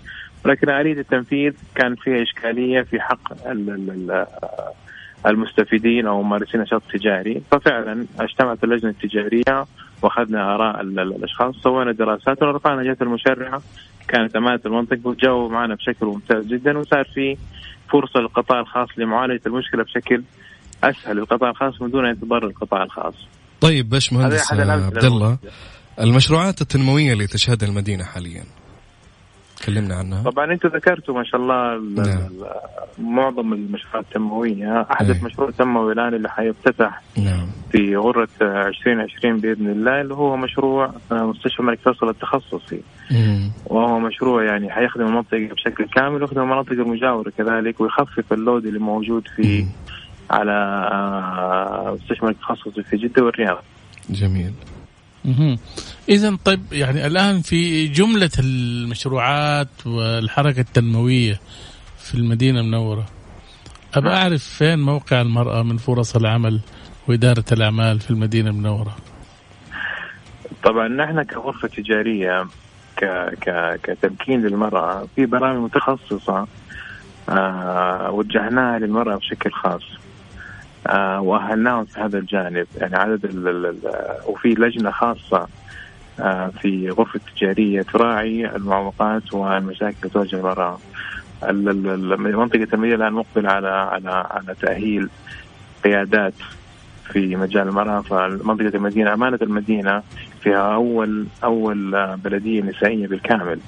ولكن 0.45 0.69
آلية 0.69 0.93
التنفيذ 0.99 1.53
كان 1.75 1.95
فيها 1.95 2.21
إشكالية 2.23 2.81
في 2.81 3.01
حق 3.01 3.33
المستفيدين 5.27 6.07
أو 6.07 6.23
ممارسين 6.23 6.55
النشاط 6.55 6.81
التجاري 6.93 7.41
ففعلا 7.51 8.05
اجتمعت 8.19 8.63
اللجنة 8.63 8.89
التجارية 8.91 9.65
وأخذنا 10.01 10.55
آراء 10.55 10.81
الأشخاص 10.81 11.55
سوينا 11.55 11.91
دراسات 11.91 12.43
ورفعنا 12.43 12.83
جهة 12.83 12.97
المشرعة 13.01 13.61
كانت 14.07 14.35
أمانة 14.35 14.59
المنطقة 14.65 14.99
وجاوبوا 15.03 15.49
معنا 15.49 15.75
بشكل 15.75 16.05
ممتاز 16.05 16.45
جدا 16.47 16.77
وصار 16.77 17.03
في 17.03 17.37
فرصة 17.91 18.19
للقطاع 18.19 18.59
الخاص 18.59 18.89
لمعالجة 18.97 19.41
المشكلة 19.45 19.83
بشكل 19.83 20.23
أسهل 20.83 21.17
للقطاع 21.17 21.49
الخاص 21.49 21.81
من 21.81 21.91
دون 21.91 22.05
ان 22.05 22.11
يتضرر 22.11 22.47
القطاع 22.47 22.83
الخاص. 22.83 23.15
طيب 23.61 23.89
باش 23.89 24.13
مهندس 24.13 24.53
عبد 24.53 25.03
الله 25.03 25.37
المشروعات 26.01 26.61
التنموية 26.61 27.13
اللي 27.13 27.27
تشهدها 27.27 27.69
المدينة 27.69 28.03
حاليا 28.03 28.43
تكلمنا 29.55 29.95
عنها 29.95 30.23
طبعا 30.23 30.53
أنتم 30.53 30.69
ذكرتوا 30.69 31.15
ما 31.15 31.23
شاء 31.23 31.41
الله 31.41 31.79
نعم. 32.03 32.29
معظم 32.99 33.53
المشروعات 33.53 34.05
التنموية 34.05 34.81
احدث 34.81 35.15
أيه. 35.15 35.23
مشروع 35.23 35.51
تنموي 35.51 35.93
الآن 35.93 36.13
اللي 36.13 36.29
حيفتتح 36.29 37.01
نعم. 37.17 37.47
في 37.71 37.95
غرة 37.97 38.27
2020 38.41 39.39
بإذن 39.39 39.67
الله 39.67 40.01
اللي 40.01 40.13
هو 40.13 40.37
مشروع 40.37 40.93
مستشفى 41.11 41.59
الملك 41.59 41.79
فيصل 41.79 42.09
التخصصي 42.09 42.81
مم. 43.11 43.51
وهو 43.65 43.99
مشروع 43.99 44.43
يعني 44.43 44.71
حيخدم 44.71 45.05
المنطقة 45.05 45.49
بشكل 45.53 45.85
كامل 45.85 46.21
ويخدم 46.21 46.41
المناطق 46.41 46.71
المجاورة 46.71 47.29
كذلك 47.37 47.81
ويخفف 47.81 48.33
اللود 48.33 48.65
اللي 48.65 48.79
موجود 48.79 49.27
في 49.35 49.61
مم. 49.61 49.69
على 50.29 50.51
آه، 50.91 51.97
مستشفى 52.01 52.23
الملك 52.23 52.35
التخصصي 52.35 52.83
في 52.83 52.97
جدة 52.97 53.23
والرياض 53.23 53.63
جميل 54.09 54.53
اذا 56.09 56.37
طيب 56.45 56.59
يعني 56.71 57.07
الآن 57.07 57.41
في 57.41 57.87
جملة 57.87 58.29
المشروعات 58.39 59.67
والحركة 59.85 60.59
التنموية 60.59 61.39
في 61.97 62.15
المدينة 62.15 62.59
المنورة. 62.59 63.05
أبى 63.95 64.09
نعم. 64.09 64.17
أعرف 64.17 64.43
فين 64.43 64.79
موقع 64.79 65.21
المرأة 65.21 65.63
من 65.63 65.77
فرص 65.77 66.15
العمل 66.15 66.59
وإدارة 67.07 67.45
الأعمال 67.51 67.99
في 67.99 68.11
المدينة 68.11 68.49
المنورة؟ 68.49 68.95
طبعا 70.63 70.87
نحن 70.87 71.23
كغرفة 71.23 71.67
تجارية 71.67 72.45
ك 72.97 73.05
ك 73.41 73.79
كتمكين 73.83 74.41
للمرأة 74.41 75.07
في 75.15 75.25
برامج 75.25 75.63
متخصصة 75.63 76.47
آه 77.29 78.11
وجهناها 78.11 78.79
للمرأة 78.79 79.15
بشكل 79.15 79.51
خاص 79.51 79.83
آه 80.87 81.21
وأهلناهم 81.21 81.85
في 81.85 81.99
هذا 81.99 82.17
الجانب. 82.17 82.67
يعني 82.77 82.95
عدد 82.95 83.25
ال 83.25 83.47
ال 83.47 83.77
وفي 84.27 84.49
لجنة 84.49 84.91
خاصة 84.91 85.47
في 86.61 86.89
غرفة 86.89 87.19
التجاريه 87.27 87.81
تراعي 87.81 88.55
المعوقات 88.55 89.33
والمشاكل 89.33 89.95
اللي 90.03 90.09
تواجه 90.09 90.35
المراه. 90.35 90.79
منطقه 92.35 92.67
المدينة 92.73 92.95
الآن 92.95 93.13
مقبلة 93.13 93.49
على 93.49 93.67
على 93.67 94.27
على 94.31 94.55
تأهيل 94.61 95.09
قيادات 95.83 96.33
في 97.11 97.35
مجال 97.35 97.67
المرأة 97.67 98.01
فمنطقه 98.01 98.75
المدينة 98.75 99.13
أمانة 99.13 99.39
المدينة 99.41 100.03
فيها 100.41 100.75
اول 101.43 101.95
آه، 101.95 102.15
بلدية 102.15 102.61
نسائية 102.61 103.07
بالكامل. 103.07 103.59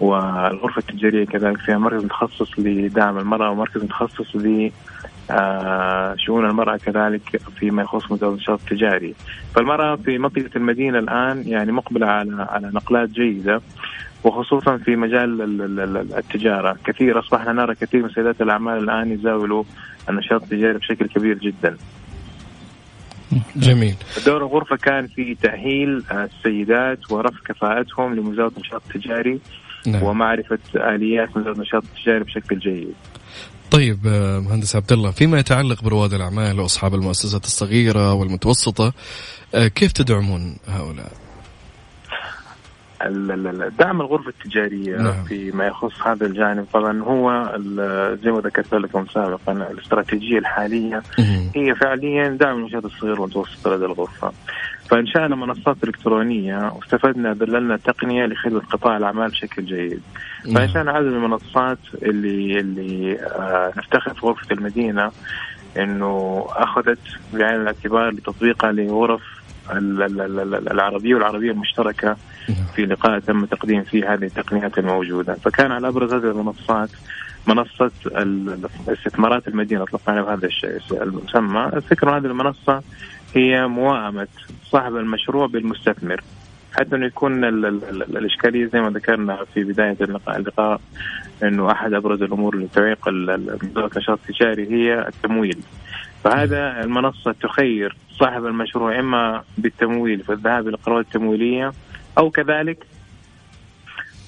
والغرفة 0.00 0.78
التجارية 0.78 1.26
كذلك 1.26 1.58
فيها 1.58 1.78
مركز 1.78 2.04
متخصص 2.04 2.58
لدعم 2.58 3.18
المرأة 3.18 3.50
ومركز 3.50 3.84
متخصص 3.84 4.36
آه، 4.36 4.72
شؤون 6.16 6.46
المرأة 6.50 6.76
كذلك 6.76 7.40
فيما 7.58 7.82
يخص 7.82 8.12
مزاولة 8.12 8.34
النشاط 8.34 8.60
التجاري. 8.60 9.14
فالمرأة 9.54 9.96
في 9.96 10.18
منطقة 10.18 10.50
المدينة 10.56 10.98
الآن 10.98 11.42
يعني 11.46 11.72
مقبلة 11.72 12.06
على 12.06 12.46
على 12.50 12.70
نقلات 12.74 13.08
جيدة 13.08 13.60
وخصوصا 14.24 14.76
في 14.76 14.96
مجال 14.96 15.42
التجارة. 16.18 16.76
كثير 16.84 17.18
أصبحنا 17.18 17.52
نرى 17.52 17.74
كثير 17.74 18.02
من 18.02 18.10
سيدات 18.10 18.40
الأعمال 18.40 18.78
الآن 18.78 19.12
يزاولوا 19.12 19.64
النشاط 20.08 20.42
التجاري 20.42 20.78
بشكل 20.78 21.06
كبير 21.06 21.38
جدا. 21.38 21.76
جميل. 23.56 23.94
دور 24.26 24.36
الغرفة 24.36 24.76
كان 24.76 25.06
في 25.06 25.34
تأهيل 25.34 26.02
السيدات 26.12 27.12
ورفع 27.12 27.38
كفاءتهم 27.44 28.14
لمزاولة 28.14 28.52
النشاط 28.56 28.82
التجاري 28.86 29.40
نعم. 29.86 30.02
ومعرفة 30.02 30.58
آليات 30.74 31.36
مزاولة 31.36 31.56
النشاط 31.56 31.84
التجاري 31.84 32.24
بشكل 32.24 32.58
جيد. 32.58 32.94
طيب 33.70 33.98
آه، 34.06 34.38
مهندس 34.38 34.76
عبد 34.76 34.92
الله 34.92 35.10
فيما 35.10 35.38
يتعلق 35.38 35.82
برواد 35.82 36.12
الأعمال 36.12 36.60
وأصحاب 36.60 36.94
المؤسسات 36.94 37.44
الصغيرة 37.44 38.12
والمتوسطة 38.12 38.92
آه، 39.54 39.66
كيف 39.66 39.92
تدعمون 39.92 40.56
هؤلاء؟ 40.68 41.12
دعم 43.78 44.00
الغرفة 44.00 44.28
التجارية 44.28 44.96
نعم. 44.96 45.24
فيما 45.24 45.66
يخص 45.66 46.02
هذا 46.06 46.26
الجانب 46.26 46.66
طبعا 46.72 47.02
هو 47.02 47.52
زي 48.24 48.30
ما 48.30 48.40
ذكرت 48.40 48.74
لكم 48.74 49.06
سابقا 49.14 49.52
الاستراتيجية 49.52 50.38
الحالية 50.38 51.02
هي 51.56 51.74
فعليا 51.74 52.28
دعم 52.28 52.58
النشاط 52.58 52.84
الصغير 52.84 53.20
والمتوسط 53.20 53.68
لدى 53.68 53.84
الغرفة 53.84 54.32
فانشانا 54.90 55.36
منصات 55.36 55.76
إلكترونية 55.84 56.72
واستفدنا 56.72 57.32
دللنا 57.32 57.76
تقنيه 57.76 58.26
لخدمة 58.26 58.60
قطاع 58.60 58.96
الأعمال 58.96 59.28
بشكل 59.28 59.64
جيد. 59.64 60.02
نعم. 60.46 60.54
فانشانا 60.54 60.92
عدد 60.92 61.06
من 61.06 61.14
المنصات 61.14 61.78
اللي 62.02 62.60
اللي 62.60 63.18
آه 63.20 63.72
نفتخر 63.76 64.14
في 64.14 64.26
غرفة 64.26 64.46
المدينة 64.54 65.10
إنه 65.76 66.44
أخذت 66.48 66.98
بعين 67.34 67.60
الاعتبار 67.60 68.10
لتطبيقها 68.10 68.72
لغرف 68.72 69.22
العربية 70.70 71.14
والعربية 71.14 71.50
المشتركة 71.50 72.16
نعم. 72.48 72.66
في 72.76 72.86
لقاء 72.86 73.18
تم 73.18 73.44
تقديم 73.44 73.82
فيه 73.82 74.14
هذه 74.14 74.24
التقنيات 74.24 74.78
الموجودة، 74.78 75.34
فكان 75.34 75.72
على 75.72 75.88
أبرز 75.88 76.14
هذه 76.14 76.30
المنصات 76.30 76.90
منصة 77.46 77.90
استثمارات 78.88 79.48
المدينة 79.48 79.82
أطلقنا 79.82 80.22
بهذا 80.22 80.46
الشيء 80.46 81.02
المسمى، 81.02 81.70
الفكرة 81.74 82.16
هذه 82.16 82.26
المنصة 82.26 82.82
هي 83.34 83.66
موائمة 83.66 84.28
صاحب 84.64 84.96
المشروع 84.96 85.46
بالمستثمر 85.46 86.20
حتى 86.72 86.96
إنه 86.96 87.06
يكون 87.06 87.44
ال 87.44 87.66
ال 87.66 87.84
ال 87.84 88.16
الإشكالية 88.16 88.66
زي 88.66 88.80
ما 88.80 88.90
ذكرنا 88.90 89.44
في 89.54 89.64
بداية 89.64 89.96
اللقاء, 90.00 90.36
اللقاء 90.36 90.80
إنه 91.42 91.72
أحد 91.72 91.92
أبرز 91.92 92.22
الأمور 92.22 92.54
اللي 92.54 92.68
تعيق 92.74 93.08
النشاط 93.08 94.18
التجاري 94.28 94.70
هي 94.70 95.08
التمويل. 95.08 95.58
فهذا 96.24 96.84
المنصة 96.84 97.32
تخير 97.32 97.96
صاحب 98.10 98.46
المشروع 98.46 98.98
إما 98.98 99.42
بالتمويل 99.58 100.20
في 100.20 100.32
الذهاب 100.32 100.68
إلى 100.68 100.76
القروات 100.76 101.04
التمويلية 101.04 101.72
أو 102.18 102.30
كذلك 102.30 102.86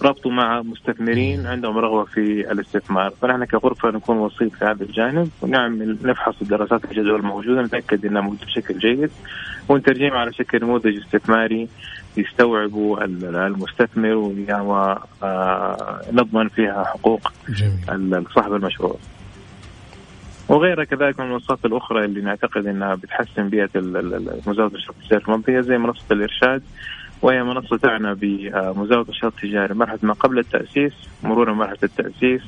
ربطه 0.02 0.30
مع 0.30 0.62
مستثمرين 0.62 1.46
عندهم 1.46 1.78
رغبة 1.78 2.04
في 2.04 2.52
الاستثمار، 2.52 3.10
فنحن 3.10 3.44
كغرفة 3.44 3.90
نكون 3.90 4.16
وسيط 4.16 4.52
في 4.52 4.64
هذا 4.64 4.84
الجانب 4.84 5.30
ونعمل 5.42 5.96
نفحص 6.02 6.34
الدراسات 6.42 6.84
الجدوى 6.84 7.16
الموجوده 7.16 7.62
نتأكد 7.62 8.06
إنها 8.06 8.22
موجودة 8.22 8.46
بشكل 8.46 8.78
جيد 8.78 9.10
ونترجمها 9.68 10.18
على 10.18 10.32
شكل 10.32 10.60
نموذج 10.62 10.96
استثماري 10.96 11.68
يستوعبوا 12.16 13.04
المستثمر 13.04 14.14
ونضمن 15.22 16.48
فيها 16.48 16.84
حقوق 16.84 17.32
جميل. 17.48 18.24
صاحب 18.34 18.54
المشروع. 18.54 18.96
وغيرها 20.48 20.84
كذلك 20.84 21.20
من 21.20 21.26
المنصات 21.26 21.64
الأخرى 21.64 22.04
اللي 22.04 22.20
نعتقد 22.20 22.66
إنها 22.66 22.94
بتحسن 22.94 23.48
بيئة 23.48 23.68
مزاوله 24.46 24.74
الشخصية 24.74 25.18
في 25.18 25.28
المنطقة 25.28 25.60
زي 25.60 25.78
منصة 25.78 26.04
الإرشاد 26.10 26.62
وهي 27.22 27.42
منصة 27.42 27.76
تعنى 27.76 28.14
بمزاولة 28.14 29.02
النشاط 29.02 29.32
التجاري 29.34 29.74
مرحلة 29.74 29.98
ما 30.02 30.12
قبل 30.12 30.38
التأسيس 30.38 30.92
مرورا 31.22 31.52
مرحلة 31.52 31.78
التأسيس 31.82 32.42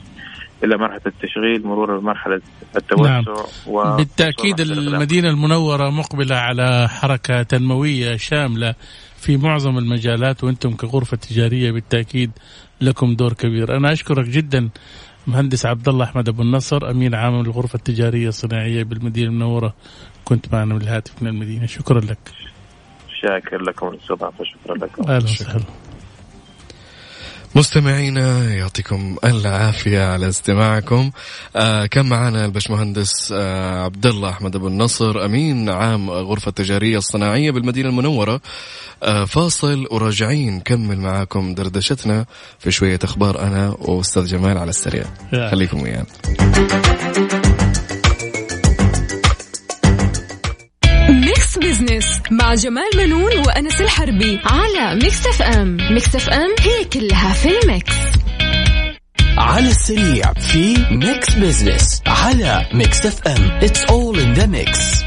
إلى 0.64 0.76
مرحلة 0.76 1.02
التشغيل 1.06 1.66
مرورا 1.66 1.98
بمرحلة 1.98 2.40
التوسع 2.76 3.10
نعم. 3.10 3.24
و... 3.66 3.96
بالتأكيد 3.96 4.60
المدينة 4.60 5.28
المنورة 5.28 5.90
مقبلة 5.90 6.37
على 6.37 6.88
حركة 6.88 7.42
تنموية 7.42 8.16
شاملة 8.16 8.74
في 9.16 9.37
معظم 9.37 9.78
المجالات 9.78 10.44
وأنتم 10.44 10.76
كغرفة 10.76 11.16
تجارية 11.16 11.72
بالتأكيد 11.72 12.30
لكم 12.80 13.14
دور 13.14 13.32
كبير. 13.32 13.76
أنا 13.76 13.92
أشكرك 13.92 14.24
جدا 14.28 14.68
مهندس 15.26 15.66
عبد 15.66 15.88
الله 15.88 16.04
أحمد 16.04 16.28
أبو 16.28 16.42
النصر 16.42 16.90
أمين 16.90 17.14
عام 17.14 17.40
الغرفه 17.40 17.76
التجارية 17.76 18.28
الصناعية 18.28 18.82
بالمدينة 18.82 19.28
المنورة. 19.28 19.74
كنت 20.24 20.54
معنا 20.54 20.74
بالهاتف 20.74 21.22
من 21.22 21.28
المدينة. 21.28 21.66
شكرا 21.66 22.00
لك. 22.00 22.18
شاكر 23.24 23.62
لكم 23.62 23.88
الاستضافه 23.88 24.44
شكرا 24.44 24.76
لكم. 24.76 25.02
أهلا 25.10 25.24
وسهلا. 25.24 25.64
مستمعينا 27.56 28.54
يعطيكم 28.54 29.16
العافية 29.24 30.04
على 30.04 30.28
استماعكم. 30.28 31.10
آه 31.56 31.87
كان 31.87 32.06
معنا 32.08 32.44
البشمهندس 32.44 33.32
آه 33.37 33.84
عبد 33.84 34.06
الله 34.06 34.30
أحمد 34.30 34.56
ابو 34.56 34.68
النصر 34.68 35.24
أمين 35.24 35.70
عام 35.70 36.10
غرفة 36.10 36.48
التجاريه 36.48 36.98
الصناعية 36.98 37.50
بالمدينة 37.50 37.88
المنورة. 37.88 38.40
آه 39.02 39.24
فاصل 39.24 39.87
وراجعين 39.90 40.56
نكمل 40.56 40.98
معاكم 40.98 41.54
دردشتنا 41.54 42.26
في 42.58 42.70
شوية 42.70 42.98
أخبار 43.04 43.42
أنا 43.42 43.76
وأستاذ 43.78 44.26
جمال 44.26 44.58
على 44.58 44.70
السريع. 44.70 45.04
خليكم 45.50 45.82
ويانا. 45.82 46.06
بزنس 51.74 52.20
مع 52.30 52.54
جمال 52.54 52.90
منون 52.96 53.38
وأنس 53.46 53.80
الحربي 53.80 54.40
على 54.44 54.94
ميكس 54.94 55.26
اف 55.26 55.42
ام 55.42 55.76
ميكس 55.90 56.16
اف 56.16 56.28
ام 56.28 56.54
هي 56.60 56.84
كلها 56.84 57.32
في 57.32 57.48
ال 57.62 57.68
mix. 57.68 57.92
على 59.38 59.68
السريع 59.68 60.32
في 60.32 60.76
ميكس 60.90 61.34
بزنس 61.34 62.02
على 62.06 62.66
ميكس 62.74 63.06
اف 63.06 63.28
ام 63.28 63.50
it's 63.62 63.85
all 63.85 64.20
in 64.20 64.33
the 64.33 64.46
mix 64.46 65.05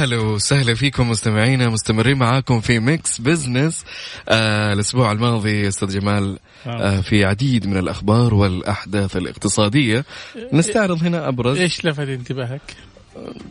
أهلا 0.00 0.16
وسهلا 0.16 0.74
فيكم 0.74 1.10
مستمعينا 1.10 1.68
مستمرين 1.68 2.18
معاكم 2.18 2.60
في 2.60 2.78
ميكس 2.78 3.20
بزنس 3.20 3.84
آه 4.28 4.72
الأسبوع 4.72 5.12
الماضي 5.12 5.68
أستاذ 5.68 6.00
جمال 6.00 6.38
آه. 6.66 6.70
آه 6.70 7.00
في 7.00 7.24
عديد 7.24 7.66
من 7.66 7.76
الأخبار 7.76 8.34
والأحداث 8.34 9.16
الاقتصادية 9.16 10.04
نستعرض 10.52 11.02
هنا 11.02 11.28
أبرز 11.28 11.58
إيش 11.58 11.84
لفت 11.84 12.08
انتباهك؟ 12.08 12.60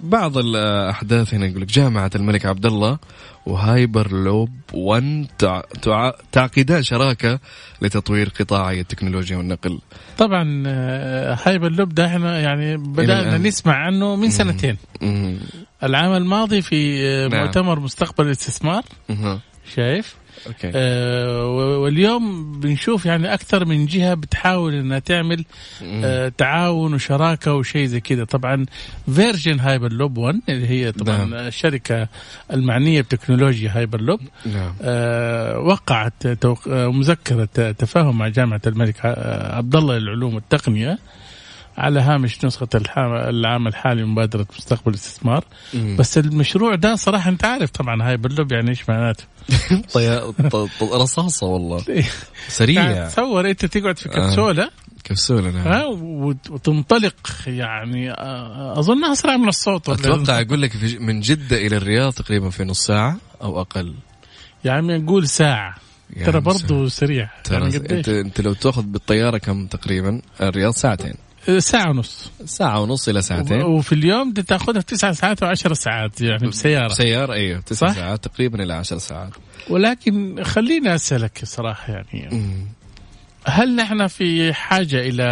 بعض 0.03 0.37
الأحداث 0.37 1.33
هنا 1.33 1.45
يقول 1.45 1.61
لك 1.61 1.67
جامعة 1.67 2.11
الملك 2.15 2.45
عبد 2.45 2.65
الله 2.65 2.97
وهايبر 3.45 4.11
لوب 4.11 4.49
1 4.73 5.27
تعقدان 6.31 6.83
شراكة 6.83 7.39
لتطوير 7.81 8.31
قطاعي 8.39 8.79
التكنولوجيا 8.79 9.37
والنقل. 9.37 9.79
طبعا 10.17 10.63
آه، 10.67 11.37
هايبر 11.43 11.71
لوب 11.71 11.95
ده 11.95 12.05
إحنا 12.05 12.39
يعني 12.39 12.77
بدأنا 12.77 13.37
نسمع 13.37 13.73
عنه 13.73 14.15
من 14.15 14.29
سنتين. 14.29 14.77
مم. 15.01 15.37
العام 15.83 16.13
الماضي 16.13 16.61
في 16.61 17.07
آه، 17.07 17.27
نعم. 17.27 17.45
مؤتمر 17.45 17.79
مستقبل 17.79 18.25
الاستثمار 18.25 18.83
شايف؟ 19.75 20.15
okay. 20.47 20.71
آه 20.75 21.45
واليوم 21.79 22.51
بنشوف 22.59 23.05
يعني 23.05 23.33
أكثر 23.33 23.65
من 23.65 23.85
جهة 23.85 24.13
بتحاول 24.13 24.73
إنها 24.73 24.99
تعمل 24.99 25.45
آه 25.83 26.31
تعاون 26.37 26.93
وشراكة 26.93 27.53
وشيء 27.53 27.85
زي 27.85 27.99
كذا 27.99 28.23
طبعا 28.23 28.65
Virgin 29.15 29.59
Hyperloop 29.59 30.17
1 30.17 30.41
اللي 30.49 30.69
هي 30.69 30.91
طبعا 30.91 31.17
نعم. 31.17 31.33
الشركة 31.33 32.07
المعنية 32.53 33.01
بتكنولوجيا 33.01 33.71
هايبر 33.75 34.01
لوب 34.01 34.19
نعم. 34.45 34.73
آه 34.81 35.59
وقعت 35.59 36.27
توق... 36.27 36.67
آه، 36.67 36.91
مذكرة 36.91 37.71
تفاهم 37.71 38.17
مع 38.17 38.27
جامعة 38.27 38.61
الملك 38.67 38.95
آه، 39.05 39.55
عبد 39.55 39.75
الله 39.75 39.97
للعلوم 39.97 40.35
والتقنية 40.35 40.99
على 41.79 41.99
هامش 41.99 42.45
نسخة 42.45 42.67
العام 42.97 43.67
الحالي 43.67 44.03
مبادرة 44.03 44.47
مستقبل 44.57 44.89
الاستثمار. 44.89 45.45
بس 45.73 46.17
المشروع 46.17 46.75
ده 46.75 46.95
صراحة 46.95 47.29
أنت 47.29 47.45
عارف 47.45 47.69
طبعا 47.69 48.09
هاي 48.09 48.17
باللب 48.17 48.51
يعني 48.51 48.69
إيش 48.69 48.89
معناته. 48.89 49.23
رصاصة 50.93 51.47
والله. 51.47 51.83
إيه. 51.89 52.05
سريع. 52.47 52.91
يعني 52.91 53.09
تصور 53.09 53.49
أنت 53.49 53.65
تقعد 53.65 53.97
في 53.97 54.09
كبسولة 54.09 54.63
آه. 54.63 54.69
كبسولة. 55.03 55.51
نعم. 55.51 55.85
وتنطلق 56.49 57.15
يعني 57.47 58.11
آه، 58.11 58.79
أظنها 58.79 59.11
أسرع 59.11 59.37
من 59.37 59.47
الصوت 59.47 59.89
أتوقع 59.89 60.41
أقول 60.41 60.61
لك 60.61 60.71
من 60.99 61.19
جدة 61.19 61.57
إلى 61.57 61.77
الرياض 61.77 62.13
تقريبا 62.13 62.49
في 62.49 62.63
نص 62.63 62.85
ساعة 62.85 63.17
أو 63.41 63.61
أقل. 63.61 63.95
يعني 64.63 64.97
نقول 64.97 65.27
ساعة. 65.27 65.75
يعني 66.13 66.31
ترى 66.31 66.41
برضه 66.41 66.87
سريع. 66.87 67.29
ترى 67.43 67.55
يعني 67.55 67.75
انت 67.75 68.09
أنت 68.09 68.41
لو 68.41 68.53
تأخذ 68.53 68.83
بالطيارة 68.83 69.37
كم 69.37 69.67
تقريبا؟ 69.67 70.21
الرياض 70.41 70.73
ساعتين. 70.73 71.13
ساعة 71.57 71.89
ونص. 71.89 72.31
ساعة 72.45 72.81
ونص 72.81 73.09
إلى 73.09 73.21
ساعتين. 73.21 73.61
وفي 73.61 73.91
اليوم 73.91 74.33
تاخذها 74.33 74.81
تسع 74.81 75.11
ساعات 75.11 75.43
وعشر 75.43 75.73
ساعات 75.73 76.21
يعني 76.21 76.47
بسيارة. 76.47 76.87
بسيارة 76.87 77.33
أيوه 77.33 77.59
تسع؟ 77.59 77.93
ساعات 77.93 78.23
تقريبا 78.23 78.63
إلى 78.63 78.73
عشر 78.73 78.97
ساعات. 78.97 79.33
ولكن 79.69 80.43
خليني 80.43 80.95
أسألك 80.95 81.41
صراحة 81.43 81.93
يعني. 81.93 82.67
هل 83.45 83.75
نحن 83.75 84.07
في 84.07 84.53
حاجة 84.53 84.99
إلى 84.99 85.23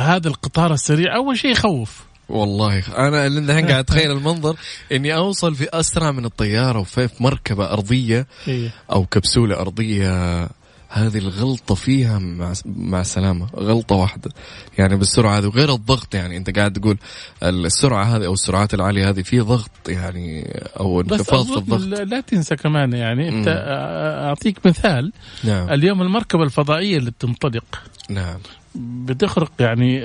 هذا 0.00 0.28
القطار 0.28 0.72
السريع؟ 0.72 1.16
أول 1.16 1.38
شيء 1.38 1.50
يخوف. 1.50 2.04
والله 2.28 2.82
أنا 2.96 3.26
الحين 3.26 3.66
قاعد 3.66 3.84
أتخيل 3.84 4.10
المنظر 4.10 4.56
إني 4.92 5.14
أوصل 5.14 5.54
في 5.54 5.68
أسرع 5.72 6.10
من 6.10 6.24
الطيارة 6.24 6.78
وفي 6.78 7.08
مركبة 7.20 7.72
أرضية 7.72 8.26
إيه. 8.48 8.70
أو 8.92 9.06
كبسولة 9.06 9.60
أرضية 9.60 10.48
هذه 10.94 11.18
الغلطة 11.18 11.74
فيها 11.74 12.18
مع 12.18 12.52
مع 12.66 13.00
السلامة 13.00 13.46
غلطة 13.56 13.96
واحدة. 13.96 14.30
يعني 14.78 14.96
بالسرعة 14.96 15.38
هذه 15.38 15.46
وغير 15.46 15.74
الضغط 15.74 16.14
يعني 16.14 16.36
أنت 16.36 16.58
قاعد 16.58 16.72
تقول 16.72 16.98
السرعة 17.42 18.04
هذه 18.04 18.26
أو 18.26 18.32
السرعات 18.32 18.74
العالية 18.74 19.08
هذه 19.08 19.22
في 19.22 19.40
ضغط 19.40 19.70
يعني 19.88 20.60
أو 20.80 21.00
انخفاض 21.00 21.46
في 21.46 21.56
الضغط. 21.56 21.80
لا 21.80 22.20
تنسى 22.20 22.56
كمان 22.56 22.92
يعني 22.92 23.28
أنت 23.28 23.48
أعطيك 24.28 24.66
مثال. 24.66 25.12
نعم. 25.44 25.68
اليوم 25.70 26.02
المركبة 26.02 26.42
الفضائية 26.42 26.96
اللي 26.98 27.10
بتنطلق. 27.10 27.82
نعم. 28.10 28.38
بتخرق 28.74 29.52
يعني 29.60 30.00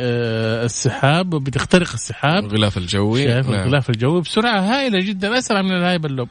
السحاب 0.65 1.34
وبتخترق 1.34 1.93
السحاب. 1.93 2.45
الغلاف 2.45 2.78
الجوي. 2.78 3.23
شايف 3.23 3.49
نعم. 3.49 3.60
الغلاف 3.60 3.89
الجوي 3.89 4.21
بسرعة 4.21 4.60
هائلة 4.60 4.99
جدا 4.99 5.38
أسرع 5.38 5.62
من 5.62 5.71
الهايب 5.71 6.06
اللوب 6.06 6.30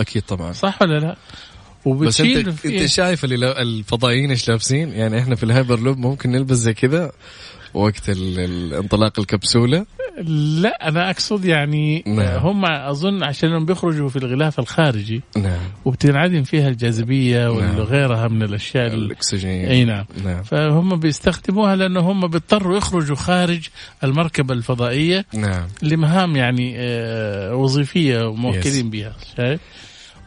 أكيد 0.00 0.22
طبعا. 0.22 0.52
صح 0.52 0.82
ولا 0.82 0.98
لا؟ 0.98 1.16
بس 1.86 2.20
انت 2.20 2.66
انت 2.66 2.86
شايف 2.86 3.24
اللي 3.24 3.62
الفضائيين 3.62 4.30
إيش 4.30 4.48
لابسين؟ 4.48 4.92
يعني 4.92 5.18
إحنا 5.18 5.34
في 5.36 5.42
الهايبر 5.42 5.80
لوب 5.80 5.98
ممكن 5.98 6.30
نلبس 6.30 6.56
زي 6.56 6.74
كذا 6.74 7.12
وقت 7.74 8.08
انطلاق 8.08 9.18
الكبسولة؟ 9.18 9.86
لا 10.60 10.88
أنا 10.88 11.10
أقصد 11.10 11.44
يعني 11.44 12.04
نعم. 12.06 12.38
هم 12.38 12.64
أظن 12.64 13.22
عشان 13.22 13.64
بيخرجوا 13.64 14.08
في 14.08 14.16
الغلاف 14.16 14.58
الخارجي 14.58 15.22
نعم. 15.36 15.60
وبتنعدم 15.84 16.42
فيها 16.42 16.68
الجاذبية 16.68 17.48
نعم. 17.48 17.78
وغيرها 17.78 18.28
من 18.28 18.42
الأشياء 18.42 18.86
الأكسجين. 18.86 19.64
أي 19.64 19.84
نعم. 19.84 20.04
نعم. 20.24 20.42
فهم 20.42 21.00
بيستخدموها 21.00 21.76
لأنه 21.76 22.00
هم 22.00 22.26
بيضطروا 22.26 22.76
يخرجوا 22.76 23.16
خارج 23.16 23.68
المركبة 24.04 24.54
الفضائية 24.54 25.24
نعم. 25.34 25.68
لمهام 25.82 26.36
يعني 26.36 26.74
آه، 26.78 27.54
وظيفية 27.54 28.34
موكلين 28.34 28.90
بها 28.90 29.12
شايف؟ 29.36 29.60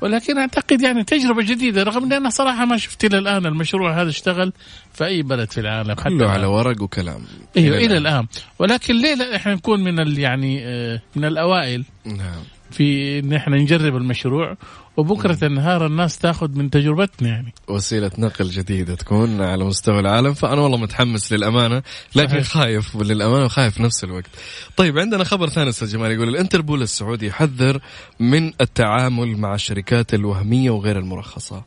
ولكن 0.03 0.37
أعتقد 0.37 0.81
يعني 0.81 1.03
تجربة 1.03 1.43
جديدة 1.43 1.83
رغم 1.83 2.03
اني 2.03 2.17
أنا 2.17 2.29
صراحة 2.29 2.65
ما 2.65 2.77
شفت 2.77 3.05
إلى 3.05 3.17
الآن 3.17 3.45
المشروع 3.45 4.01
هذا 4.01 4.09
اشتغل 4.09 4.53
في 4.93 5.05
أي 5.05 5.21
بلد 5.21 5.51
في 5.51 5.59
العالم 5.59 5.91
حتى 5.91 6.09
كله 6.09 6.29
على 6.29 6.45
ورق 6.45 6.81
وكلام. 6.81 7.21
أيوه 7.57 7.77
إلى, 7.77 7.85
إلى 7.85 7.97
الآن. 7.97 8.27
ولكن 8.59 8.95
ليه 8.95 9.15
لا 9.15 9.35
إحنا 9.35 9.53
نكون 9.53 9.83
من 9.83 10.19
يعني 10.19 10.65
آه، 10.65 11.01
من 11.15 11.25
الأوائل؟ 11.25 11.85
نعم. 12.05 12.43
في 12.71 13.19
إن 13.19 13.33
إحنا 13.33 13.57
نجرب 13.57 13.95
المشروع 13.95 14.57
وبكرة. 14.97 15.47
النهار 15.47 15.85
الناس 15.85 16.17
تاخذ 16.17 16.49
من 16.57 16.69
تجربتنا 16.69 17.29
يعني 17.29 17.53
وسيلة 17.67 18.11
نقل 18.17 18.49
جديدة 18.49 18.95
تكون 18.95 19.41
على 19.41 19.65
مستوى 19.65 19.99
العالم 19.99 20.33
فأنا 20.33 20.61
والله 20.61 20.77
متحمس 20.77 21.33
للأمانة 21.33 21.83
لكن 22.15 22.29
صحيح. 22.29 22.47
خايف 22.47 22.95
للأمانة 22.95 23.45
وخايف 23.45 23.73
في 23.73 23.83
نفس 23.83 24.03
الوقت 24.03 24.29
طيب 24.77 24.99
عندنا 24.99 25.23
خبر 25.23 25.49
ثاني 25.49 25.69
أستاذ 25.69 25.91
جمال 25.91 26.11
يقول 26.11 26.29
الإنتربول 26.29 26.81
السعودي 26.81 27.27
يحذر 27.27 27.79
من 28.19 28.51
التعامل 28.61 29.37
مع 29.37 29.55
الشركات 29.55 30.13
الوهمية 30.13 30.69
وغير 30.69 30.99
المرخصة 30.99 31.63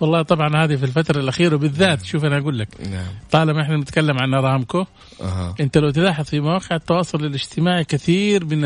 والله 0.00 0.22
طبعا 0.22 0.64
هذه 0.64 0.76
في 0.76 0.84
الفترة 0.84 1.20
الأخيرة 1.20 1.56
بالذات 1.56 2.04
شوف 2.04 2.24
أنا 2.24 2.38
أقول 2.38 2.58
لك 2.58 2.68
نعم. 2.90 3.06
طالما 3.30 3.62
إحنا 3.62 3.76
نتكلم 3.76 4.16
عن 4.18 4.34
أرامكو 4.34 4.84
أه. 5.20 5.54
أنت 5.60 5.78
لو 5.78 5.90
تلاحظ 5.90 6.24
في 6.24 6.40
مواقع 6.40 6.76
التواصل 6.76 7.24
الاجتماعي 7.24 7.84
كثير 7.84 8.44
من 8.44 8.60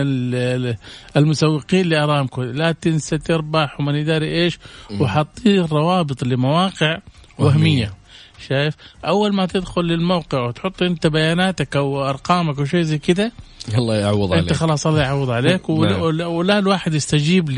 المسوقين 1.16 1.86
لأرامكو 1.86 2.42
لا 2.42 2.72
تنسى 2.72 3.18
تربح 3.18 3.80
ومن 3.80 3.94
يداري 3.94 4.42
إيش 4.42 4.58
وحاطين 5.00 5.64
روابط 5.64 6.24
لمواقع 6.24 6.98
وهمية, 7.38 7.56
وهمية. 7.56 7.92
شايف 8.40 8.74
أول 9.04 9.34
ما 9.34 9.46
تدخل 9.46 9.82
للموقع 9.82 10.46
وتحط 10.46 10.82
أنت 10.82 11.06
بياناتك 11.06 11.76
أو 11.76 12.08
أرقامك 12.08 12.58
أو 12.58 12.64
شيء 12.64 12.82
زي 12.82 12.98
كذا 12.98 13.32
الله 13.74 13.94
يعوض 13.94 14.32
عليك 14.32 14.42
انت 14.42 14.52
خلاص 14.52 14.86
الله 14.86 15.00
يعوض 15.00 15.30
عليك 15.30 15.70
نعم. 15.70 16.02
ولا 16.22 16.58
الواحد 16.58 16.94
يستجيب 16.94 17.50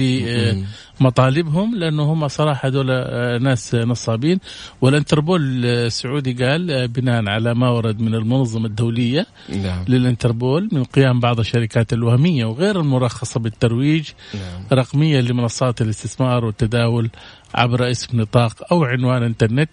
لمطالبهم 1.00 1.74
لأنه 1.74 2.02
هم 2.12 2.28
صراحة 2.28 2.68
هذول 2.68 2.86
آه، 2.90 3.38
ناس 3.38 3.74
نصابين 3.74 4.40
والانتربول 4.80 5.64
السعودي 5.64 6.44
قال 6.44 6.70
آه، 6.70 6.86
بناء 6.86 7.28
على 7.28 7.54
ما 7.54 7.70
ورد 7.70 8.00
من 8.00 8.14
المنظمة 8.14 8.66
الدولية 8.66 9.26
نعم. 9.48 9.84
للانتربول 9.88 10.68
من 10.72 10.84
قيام 10.84 11.20
بعض 11.20 11.38
الشركات 11.38 11.92
الوهمية 11.92 12.44
وغير 12.44 12.80
المرخصة 12.80 13.40
بالترويج 13.40 14.08
نعم. 14.34 14.64
رقميا 14.72 15.20
لمنصات 15.20 15.82
الاستثمار 15.82 16.44
والتداول 16.44 17.10
عبر 17.54 17.90
اسم 17.90 18.20
نطاق 18.20 18.72
أو 18.72 18.84
عنوان 18.84 19.22
إنترنت 19.22 19.70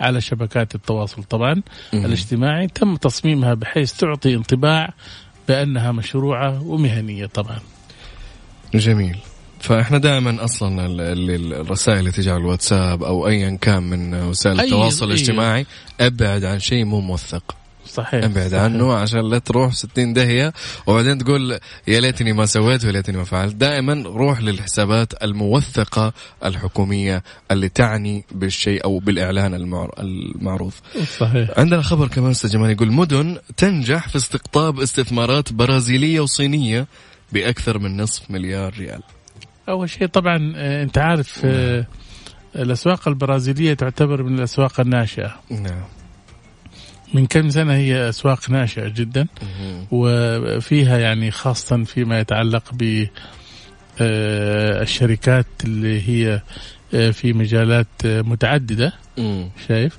على 0.00 0.20
شبكات 0.20 0.74
التواصل 0.74 1.22
طبعا 1.22 1.62
الاجتماعي 1.94 2.66
تم 2.66 2.96
تصميمها 2.96 3.54
بحيث 3.54 3.92
تعطي 3.92 4.34
انطباع 4.34 4.94
بأنها 5.48 5.92
مشروعة 5.92 6.62
ومهنية 6.62 7.26
طبعا. 7.26 7.58
جميل. 8.74 9.18
فإحنا 9.60 9.98
دائما 9.98 10.44
أصلا 10.44 10.86
الرسائل 10.86 11.98
اللي 11.98 12.10
تجي 12.10 12.30
على 12.30 12.40
الواتساب 12.40 13.02
أو 13.02 13.28
ايا 13.28 13.58
كان 13.60 13.82
من 13.82 14.14
وسائل 14.14 14.60
التواصل 14.60 15.06
الاجتماعي 15.06 15.66
أبعد 16.00 16.44
عن 16.44 16.58
شيء 16.58 16.84
مو 16.84 17.00
موثق. 17.00 17.56
صحيح 17.86 18.24
ابعد. 18.24 18.54
عنه 18.54 18.94
عشان 18.94 19.30
لا 19.30 19.38
تروح 19.38 19.72
60 19.72 20.12
دهيه 20.12 20.52
وبعدين 20.86 21.18
تقول 21.18 21.58
يا 21.88 22.00
ليتني 22.00 22.32
ما 22.32 22.46
سويت 22.46 22.84
ويا 22.84 22.92
ليتني 22.92 23.16
ما 23.16 23.24
فعلت. 23.24 23.54
دائما 23.54 24.02
روح 24.06 24.40
للحسابات 24.40 25.22
الموثقة 25.22 26.12
الحكومية 26.44 27.22
اللي 27.50 27.68
تعني 27.68 28.24
بالشيء 28.30 28.84
أو 28.84 28.98
بالإعلان 28.98 29.54
المعروض. 29.98 30.72
صحيح. 31.18 31.50
عندنا 31.56 31.82
خبر 31.82 32.08
كمان 32.08 32.30
أستاذ 32.30 32.50
جمال 32.50 32.70
يقول 32.70 32.92
مدن 32.92 33.38
تنجح 33.56 34.08
في 34.08 34.16
استقطاب 34.16 34.80
استثمارات 34.80 35.52
برازيلية 35.52 36.20
وصينية 36.20 36.86
بأكثر 37.32 37.78
من 37.78 37.96
نصف 37.96 38.30
مليار 38.30 38.74
ريال. 38.78 39.02
أول 39.68 39.90
شيء 39.90 40.06
طبعا 40.06 40.52
آه، 40.56 40.82
أنت 40.82 40.98
عارف 40.98 41.40
آه، 41.44 41.86
الأسواق 42.56 43.08
البرازيلية 43.08 43.74
تعتبر 43.74 44.22
من 44.22 44.38
الأسواق 44.38 44.80
الناشئة. 44.80 45.34
نعم. 45.50 45.82
من 47.14 47.26
كم 47.26 47.50
سنة 47.50 47.72
هي 47.74 48.08
أسواق 48.08 48.50
ناشئة 48.50 48.88
جدا؟ 48.88 49.26
وفيها 49.90 50.98
يعني 50.98 51.30
خاصة 51.30 51.84
فيما 51.84 52.20
يتعلق 52.20 52.62
ب 52.72 53.06
الشركات 54.00 55.46
اللي 55.64 56.08
هي 56.08 56.40
في 57.12 57.32
مجالات 57.32 57.86
متعددة 58.04 58.92
شايف؟ 59.68 59.98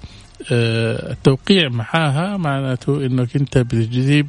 التوقيع 0.52 1.70
معاها 1.70 2.38
معناته 2.38 3.06
إنك 3.06 3.36
أنت 3.36 3.58
بتجيب 3.58 4.28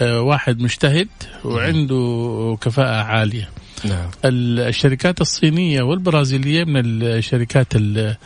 واحد 0.00 0.60
مجتهد 0.60 1.08
وعنده 1.44 2.58
كفاءة 2.60 3.02
عالية. 3.02 3.48
نعم. 3.84 4.10
الشركات 4.24 5.20
الصينية 5.20 5.82
والبرازيلية 5.82 6.64
من 6.64 7.02
الشركات 7.02 7.76
آه، 7.76 8.16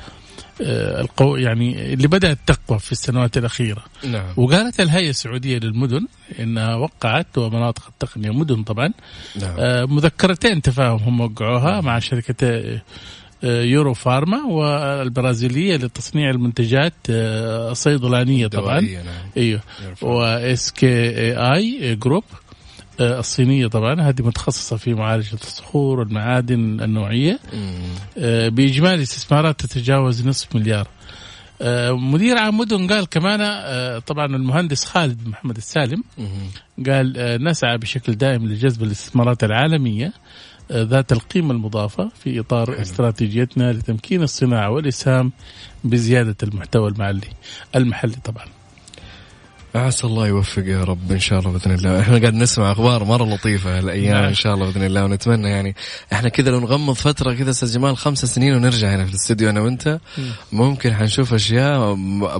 القو 0.60 1.36
يعني 1.36 1.92
اللي 1.92 2.08
بدأت 2.08 2.38
تقوى 2.46 2.78
في 2.78 2.92
السنوات 2.92 3.36
الأخيرة 3.36 3.84
نعم. 4.04 4.32
وقالت 4.36 4.80
الهيئة 4.80 5.10
السعودية 5.10 5.58
للمدن 5.58 6.06
إنها 6.40 6.74
وقعت 6.74 7.38
ومناطق 7.38 7.86
التقنية 7.88 8.30
مدن 8.30 8.62
طبعا 8.62 8.92
نعم. 9.40 9.54
آه، 9.58 9.84
مذكرتين 9.84 10.62
تفاهم 10.62 10.98
هم 11.02 11.20
وقعوها 11.20 11.80
مع 11.80 11.98
شركة 11.98 12.46
آه، 13.44 13.62
يورو 13.62 13.94
فارما 13.94 14.44
والبرازيلية 14.44 15.76
لتصنيع 15.76 16.30
المنتجات 16.30 16.94
الصيدلانية 17.08 18.46
طبعا 18.46 18.80
نعم. 18.80 19.04
إيوه 19.36 19.60
و 20.02 20.20
SKI 20.20 20.72
Group 20.72 22.24
الصينية 23.00 23.66
طبعا 23.66 24.00
هذه 24.00 24.22
متخصصة 24.22 24.76
في 24.76 24.94
معالجة 24.94 25.34
الصخور 25.34 25.98
والمعادن 25.98 26.80
النوعية. 26.80 27.38
آه، 28.18 28.48
بإجمالي 28.48 29.02
استثمارات 29.02 29.60
تتجاوز 29.60 30.26
نصف 30.26 30.56
مليار. 30.56 30.88
آه، 31.62 31.92
مدير 31.92 32.38
عام 32.38 32.58
مدن 32.58 32.86
قال 32.86 33.08
كمان 33.08 33.40
آه، 33.40 33.98
طبعا 33.98 34.26
المهندس 34.26 34.84
خالد 34.84 35.28
محمد 35.28 35.56
السالم 35.56 36.04
قال 36.86 37.12
نسعى 37.44 37.78
بشكل 37.78 38.14
دائم 38.14 38.46
لجذب 38.46 38.82
الاستثمارات 38.82 39.44
العالمية 39.44 40.12
ذات 40.72 41.12
القيمة 41.12 41.52
المضافة 41.52 42.08
في 42.08 42.40
إطار 42.40 42.80
استراتيجيتنا 42.80 43.72
لتمكين 43.72 44.22
الصناعة 44.22 44.70
والإسهام 44.70 45.32
بزيادة 45.84 46.36
المحتوى 46.42 46.88
المحلي 46.88 47.28
المحلي 47.76 48.16
طبعا. 48.24 48.59
عسى 49.74 50.06
الله 50.06 50.26
يوفق 50.26 50.62
يا 50.66 50.84
رب 50.84 51.12
إن 51.12 51.18
شاء 51.18 51.40
الله 51.40 51.50
بإذن 51.50 51.74
الله. 51.74 52.00
إحنا 52.00 52.18
قاعد 52.18 52.34
نسمع 52.34 52.72
أخبار 52.72 53.04
مرة 53.04 53.24
لطيفة 53.24 53.78
هالأيام 53.78 54.14
نعم. 54.14 54.24
إن 54.24 54.34
شاء 54.34 54.54
الله 54.54 54.66
بإذن 54.66 54.82
الله 54.82 55.04
ونتمنى 55.04 55.48
يعني 55.48 55.74
إحنا 56.12 56.28
كذا 56.28 56.50
لو 56.50 56.60
نغمض 56.60 56.94
فترة 56.94 57.34
كذا 57.34 57.50
أستاذ 57.50 57.72
جمال 57.72 57.96
خمس 57.96 58.24
سنين 58.24 58.54
ونرجع 58.54 58.94
هنا 58.94 59.04
في 59.04 59.10
الاستديو 59.10 59.50
أنا 59.50 59.60
وأنت 59.60 60.00
ممكن 60.52 60.94
حنشوف 60.94 61.34
أشياء 61.34 61.94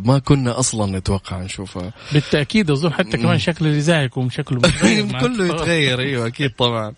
ما 0.05 0.19
كنا 0.19 0.59
أصلا 0.59 0.99
نتوقع 0.99 1.43
نشوفها. 1.43 1.93
بالتأكيد 2.13 2.71
أظن 2.71 2.93
حتى 2.93 3.17
كمان 3.17 3.39
شكل 3.39 3.67
الاذاعه 3.67 4.03
يكون 4.03 4.31
شكله. 4.31 4.59
متغير 4.69 5.21
كله 5.21 5.47
يتغير 5.47 6.01
أيوه 6.01 6.27
أكيد 6.27 6.51
طبعا. 6.51 6.95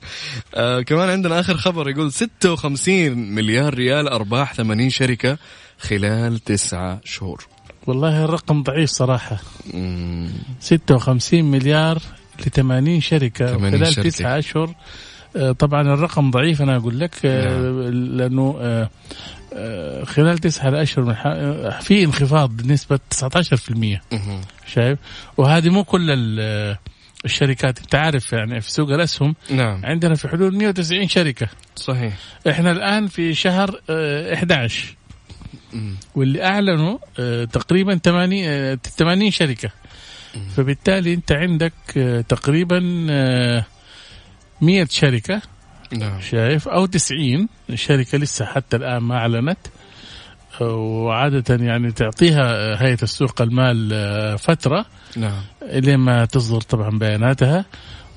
آه 0.54 0.80
كمان 0.80 1.08
عندنا 1.08 1.40
آخر 1.40 1.56
خبر 1.56 1.88
يقول 1.88 2.12
56 2.12 3.18
مليار 3.18 3.74
ريال 3.74 4.08
أرباح 4.08 4.54
80 4.54 4.90
شركة 4.90 5.38
خلال 5.78 6.38
تسعة 6.38 7.00
شهور. 7.04 7.51
والله 7.86 8.24
الرقم 8.24 8.62
ضعيف 8.62 8.90
صراحة. 8.90 9.40
مم. 9.74 10.28
56 10.60 11.44
مليار 11.44 11.98
ل 12.46 12.50
80 12.50 13.00
شركة 13.00 13.58
خلال 13.58 13.94
شركة. 13.94 14.08
تسعة 14.08 14.38
أشهر. 14.38 14.74
آه، 15.36 15.52
طبعا 15.52 15.82
الرقم 15.82 16.30
ضعيف 16.30 16.62
أنا 16.62 16.76
أقول 16.76 17.00
لك 17.00 17.26
آه، 17.26 17.44
نعم. 17.44 17.80
لأنه 18.16 18.56
آه، 18.60 20.04
خلال 20.04 20.38
تسعة 20.38 20.82
أشهر 20.82 21.04
من 21.04 21.14
في 21.80 22.04
انخفاض 22.04 22.56
بنسبة 22.56 23.00
19% 23.10 24.00
شايف؟ 24.66 24.98
وهذه 25.36 25.68
مو 25.68 25.84
كل 25.84 26.06
الشركات. 27.24 27.78
أنت 27.78 27.94
عارف 27.94 28.32
يعني 28.32 28.60
في 28.60 28.72
سوق 28.72 28.90
الأسهم 28.90 29.34
نعم. 29.50 29.84
عندنا 29.84 30.14
في 30.14 30.28
حدود 30.28 30.52
190 30.54 31.08
شركة. 31.08 31.48
صحيح. 31.76 32.14
إحنا 32.48 32.70
الآن 32.70 33.06
في 33.06 33.34
شهر 33.34 33.80
11 33.90 34.96
واللي 36.14 36.44
أعلنوا 36.44 36.98
آه، 37.18 37.44
تقريبا 37.44 37.96
80 37.96 38.76
80 38.76 39.26
آه، 39.26 39.30
شركة. 39.30 39.70
فبالتالي 40.56 41.14
أنت 41.14 41.32
عندك 41.32 41.72
آه، 41.96 42.20
تقريبا 42.20 42.80
100 44.60 44.86
شركة. 44.90 45.42
نعم. 45.92 46.20
شايف؟ 46.20 46.68
أو 46.68 46.86
90 46.86 47.48
شركة 47.74 48.18
لسه 48.18 48.44
حتى 48.44 48.76
الآن 48.76 49.02
ما 49.02 49.16
أعلنت. 49.16 49.58
وعادة 50.60 51.64
يعني 51.64 51.92
تعطيها 51.92 52.76
هيئة 52.82 53.02
السوق 53.02 53.42
المال 53.42 54.38
فترة. 54.38 54.86
نعم. 55.16 55.42
لين 55.72 55.96
ما 55.96 56.24
تصدر 56.24 56.60
طبعا 56.60 56.98
بياناتها. 56.98 57.64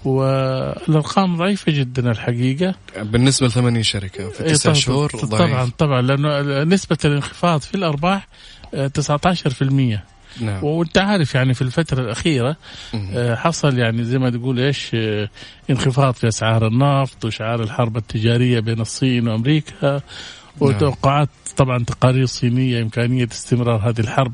والأرقام 0.05 1.37
ضعيفة 1.37 1.71
جدا 1.71 2.11
الحقيقة 2.11 2.75
بالنسبة 3.01 3.47
ل 3.47 3.51
80 3.51 3.83
شركة 3.83 4.29
في 4.29 4.43
تسع 4.43 4.73
شهور 4.73 5.11
ضعيف. 5.15 5.51
طبعا 5.51 5.71
طبعا 5.77 6.01
لأنه 6.01 6.63
نسبة 6.63 6.97
الانخفاض 7.05 7.61
في 7.61 7.75
الأرباح 7.75 8.27
19% 8.73 8.77
آه، 9.61 9.99
نعم. 10.41 10.63
وأنت 10.63 10.97
عارف 10.97 11.35
يعني 11.35 11.53
في 11.53 11.61
الفترة 11.61 12.01
الأخيرة 12.01 12.57
آه، 12.95 13.35
حصل 13.35 13.77
يعني 13.79 14.03
زي 14.03 14.17
ما 14.17 14.29
تقول 14.29 14.59
إيش 14.59 14.91
آه، 14.93 15.29
انخفاض 15.69 16.13
في 16.13 16.27
أسعار 16.27 16.67
النفط 16.67 17.25
وشعار 17.25 17.63
الحرب 17.63 17.97
التجارية 17.97 18.59
بين 18.59 18.81
الصين 18.81 19.27
وأمريكا 19.27 19.73
نعم. 19.81 20.01
وتوقعات 20.59 21.29
طبعا 21.57 21.83
تقارير 21.83 22.25
صينية 22.25 22.81
إمكانية 22.81 23.27
استمرار 23.31 23.89
هذه 23.89 23.99
الحرب 23.99 24.33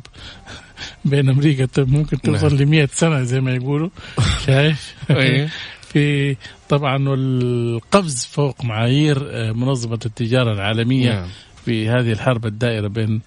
بين 1.05 1.29
أمريكا 1.29 1.67
ممكن 1.77 2.21
توصل 2.21 2.47
نعم. 2.47 2.57
ل 2.57 2.65
100 2.65 2.89
سنة 2.93 3.23
زي 3.23 3.41
ما 3.41 3.55
يقولوا 3.55 3.89
شايف؟ 4.45 4.95
في 5.93 6.35
طبعا 6.69 7.05
القفز 7.07 8.25
فوق 8.25 8.65
معايير 8.65 9.17
آه، 9.31 9.51
منظمة 9.51 9.99
التجارة 10.05 10.53
العالمية 10.53 11.09
نعم. 11.13 11.27
في 11.65 11.89
هذه 11.89 12.11
الحرب 12.11 12.45
الدائرة 12.45 12.87
بين 12.87 13.21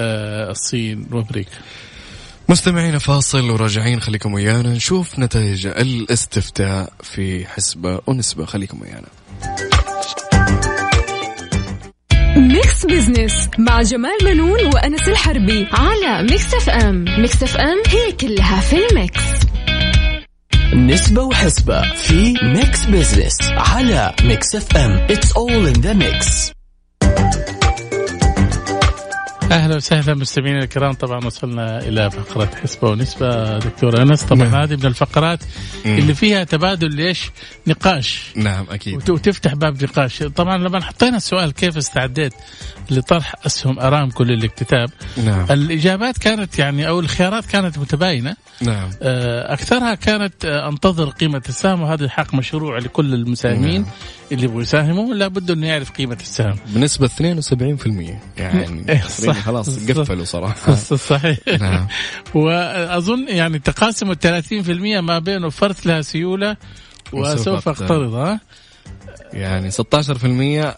آه، 0.00 0.50
الصين 0.50 1.06
وأمريكا. 1.12 1.50
مستمعين 2.48 2.98
فاصل 2.98 3.50
وراجعين 3.50 4.00
خليكم 4.00 4.34
ويانا 4.34 4.74
نشوف 4.74 5.18
نتائج 5.18 5.66
الاستفتاء 5.66 6.92
في 7.02 7.46
حسبة 7.46 8.00
ونسبة 8.06 8.44
خليكم 8.44 8.80
ويانا 8.82 9.08
ميكس 12.36 12.86
بزنس 12.86 13.48
مع 13.58 13.82
جمال 13.82 14.18
منون 14.24 14.66
وأنس 14.74 15.08
الحربي 15.08 15.66
على 15.72 16.22
ميكس 16.22 16.54
اف 16.54 16.68
ام 16.70 17.04
ميكس 17.18 17.42
اف 17.42 17.56
ام 17.56 17.82
هي 17.88 18.12
كلها 18.12 18.60
في 18.60 18.76
ال 18.86 18.93
mix. 18.93 19.20
نسبة 20.74 21.22
وحسبة 21.22 21.92
في 21.94 22.34
ميكس 22.42 22.86
بزنس 22.86 23.38
على 23.50 24.14
ميكس 24.24 24.54
اف 24.54 24.76
ام 24.76 24.90
it's 25.10 25.32
all 25.32 25.66
in 25.66 25.72
the 25.72 25.92
mix 25.92 26.52
أهلا 29.52 29.76
وسهلا 29.76 30.14
مستمعينا 30.14 30.58
الكرام 30.58 30.92
طبعا 30.92 31.26
وصلنا 31.26 31.78
إلى 31.78 32.10
فقرة 32.10 32.50
حسبة 32.62 32.90
ونسبة 32.90 33.58
دكتور 33.58 34.02
أنس 34.02 34.22
طبعا 34.22 34.48
نعم. 34.48 34.54
هذه 34.54 34.76
من 34.76 34.86
الفقرات 34.86 35.38
مم. 35.84 35.98
اللي 35.98 36.14
فيها 36.14 36.44
تبادل 36.44 36.94
ليش 36.94 37.30
نقاش 37.66 38.32
نعم 38.36 38.66
أكيد 38.70 39.10
وتفتح 39.10 39.54
باب 39.54 39.84
نقاش 39.84 40.22
طبعا 40.22 40.58
لما 40.58 40.80
حطينا 40.80 41.16
السؤال 41.16 41.52
كيف 41.52 41.76
استعديت 41.76 42.32
لطرح 42.90 43.34
أسهم 43.46 43.78
ارامكو 43.78 44.24
للاكتتاب 44.24 44.90
نعم. 45.24 45.46
الإجابات 45.50 46.18
كانت 46.18 46.58
يعني 46.58 46.88
أو 46.88 47.00
الخيارات 47.00 47.46
كانت 47.46 47.78
متباينة 47.78 48.36
نعم. 48.60 48.90
آه، 49.02 49.52
أكثرها 49.52 49.94
كانت 49.94 50.44
آه، 50.44 50.68
أنتظر 50.68 51.10
قيمة 51.10 51.42
السهم 51.48 51.82
وهذا 51.82 52.08
حق 52.08 52.34
مشروع 52.34 52.78
لكل 52.78 53.14
المساهمين 53.14 53.82
نعم. 53.82 53.90
اللي 54.32 54.44
يبغوا 54.44 54.62
يساهموا 54.62 55.14
لابد 55.14 55.50
انه 55.50 55.66
يعرف 55.66 55.90
قيمة 55.90 56.18
السهم 56.20 56.56
بنسبة 56.66 57.08
72% 57.08 57.10
يعني 58.36 58.84
إيه، 58.88 59.02
صح 59.40 59.44
خلاص 59.44 59.90
قفلوا 59.90 60.24
صراحة. 60.24 60.74
صحيح. 61.10 61.38
نعم. 61.60 61.86
وأظن 62.34 63.28
يعني 63.28 63.58
تقاسموا 63.58 64.14
30% 64.14 64.70
ما 65.00 65.18
بين 65.18 65.44
وفرت 65.44 65.86
لها 65.86 66.02
سيولة 66.02 66.56
وسوف 67.12 67.68
أقترض 67.68 68.14
ها؟ 68.14 68.40
يعني 69.32 69.70
16% 69.70 69.76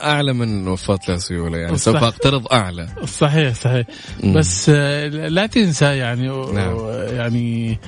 أعلى 0.02 0.32
من 0.32 0.68
وفات 0.68 1.08
لها 1.08 1.18
سيولة 1.18 1.58
يعني 1.58 1.78
سوف 1.78 1.96
أقترض 1.96 2.52
أعلى. 2.52 2.88
صحيح 3.04 3.54
صحيح. 3.54 3.86
بس 4.24 4.70
آه، 4.74 5.08
لا 5.08 5.46
تنسى 5.46 5.84
يعني 5.84 6.28
نعم. 6.52 6.76
يعني 7.16 7.78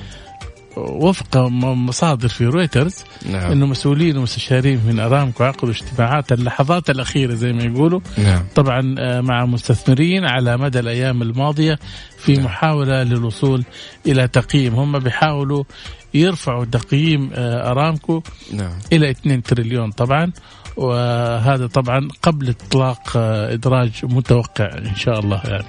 وفق 0.77 1.37
مصادر 1.37 2.27
في 2.27 2.45
رويترز 2.45 3.03
نعم. 3.29 3.51
إنه 3.51 3.65
مسؤولين 3.65 4.17
ومستشارين 4.17 4.81
من 4.87 4.99
أرامكو 4.99 5.43
عقدوا 5.43 5.69
اجتماعات 5.69 6.31
اللحظات 6.31 6.89
الأخيرة 6.89 7.33
زي 7.33 7.53
ما 7.53 7.63
يقولوا 7.63 7.99
نعم. 8.17 8.43
طبعا 8.55 8.95
آه، 8.99 9.21
مع 9.21 9.45
مستثمرين 9.45 10.25
على 10.25 10.57
مدى 10.57 10.79
الأيام 10.79 11.21
الماضية 11.21 11.79
في 12.17 12.33
نعم. 12.33 12.45
محاولة 12.45 13.03
للوصول 13.03 13.63
إلى 14.05 14.27
تقييم 14.27 14.75
هم 14.75 14.99
بيحاولوا 14.99 15.63
يرفعوا 16.13 16.65
تقييم 16.65 17.29
آه، 17.33 17.71
أرامكو 17.71 18.23
نعم. 18.53 18.73
إلى 18.93 19.09
2 19.09 19.43
تريليون 19.43 19.91
طبعا 19.91 20.31
وهذا 20.77 21.67
طبعا 21.67 22.07
قبل 22.21 22.49
إطلاق 22.49 23.17
آه، 23.17 23.53
إدراج 23.53 23.91
متوقع 24.03 24.77
إن 24.77 24.95
شاء 24.95 25.19
الله 25.19 25.41
يعني 25.47 25.65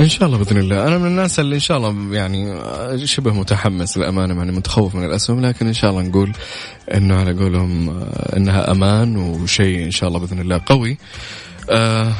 إن 0.00 0.08
شاء 0.08 0.28
الله 0.28 0.38
بإذن 0.38 0.56
الله 0.56 0.86
أنا 0.86 0.98
من 0.98 1.06
الناس 1.06 1.40
اللي 1.40 1.54
إن 1.54 1.60
شاء 1.60 1.76
الله 1.76 2.14
يعني 2.16 2.60
شبه 3.06 3.32
متحمس 3.32 3.98
للأمانة 3.98 4.34
يعني 4.34 4.52
متخوف 4.52 4.94
من 4.94 5.04
الأسهم 5.04 5.46
لكن 5.46 5.66
إن 5.66 5.72
شاء 5.72 5.90
الله 5.90 6.02
نقول 6.02 6.32
إنه 6.94 7.16
على 7.16 7.32
قولهم 7.32 8.04
إنها 8.36 8.70
أمان 8.70 9.16
وشيء 9.16 9.84
إن 9.84 9.90
شاء 9.90 10.08
الله 10.08 10.20
بإذن 10.20 10.40
الله 10.40 10.60
قوي 10.66 10.98
آه 11.70 12.12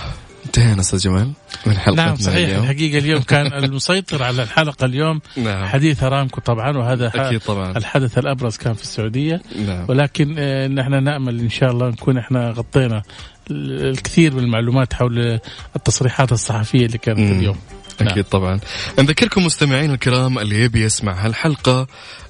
انتهينا 0.47 0.81
أستاذ 0.81 0.99
جمال 0.99 1.33
من 1.67 1.77
حلقتنا 1.79 2.07
نعم 2.07 2.17
صحيح 2.17 2.49
اليوم. 2.49 2.63
الحقيقة 2.63 2.99
اليوم 2.99 3.23
كان 3.23 3.47
المسيطر 3.65 4.23
على 4.23 4.43
الحلقة 4.43 4.85
اليوم 4.85 5.21
نعم. 5.37 5.67
حديث 5.67 6.03
أرامكو 6.03 6.41
طبعا 6.41 6.79
وهذا 6.79 7.13
أكيد 7.15 7.41
طبعا. 7.41 7.77
الحدث 7.77 8.19
الأبرز 8.19 8.57
كان 8.57 8.75
في 8.75 8.83
السعودية 8.83 9.43
نعم. 9.67 9.85
ولكن 9.89 10.35
آه، 10.39 10.69
نحن 10.69 11.05
نأمل 11.05 11.41
إن 11.41 11.51
شاء 11.51 11.71
الله 11.71 11.89
نكون 11.89 12.19
إحنا 12.19 12.51
غطينا 12.51 13.03
الكثير 13.51 14.35
من 14.35 14.39
المعلومات 14.45 14.93
حول 14.95 15.41
التصريحات 15.77 16.33
الصحفية 16.33 16.87
اللي 16.87 16.99
كانت 16.99 17.19
مم. 17.19 17.39
اليوم 17.39 17.57
أكيد 18.01 18.17
نعم. 18.17 18.25
طبعا 18.31 18.61
نذكركم 18.99 19.45
مستمعين 19.45 19.91
الكرام 19.91 20.39
اللي 20.39 20.63
يبي 20.65 20.83
يسمع 20.85 21.13
هالحلقة 21.13 21.87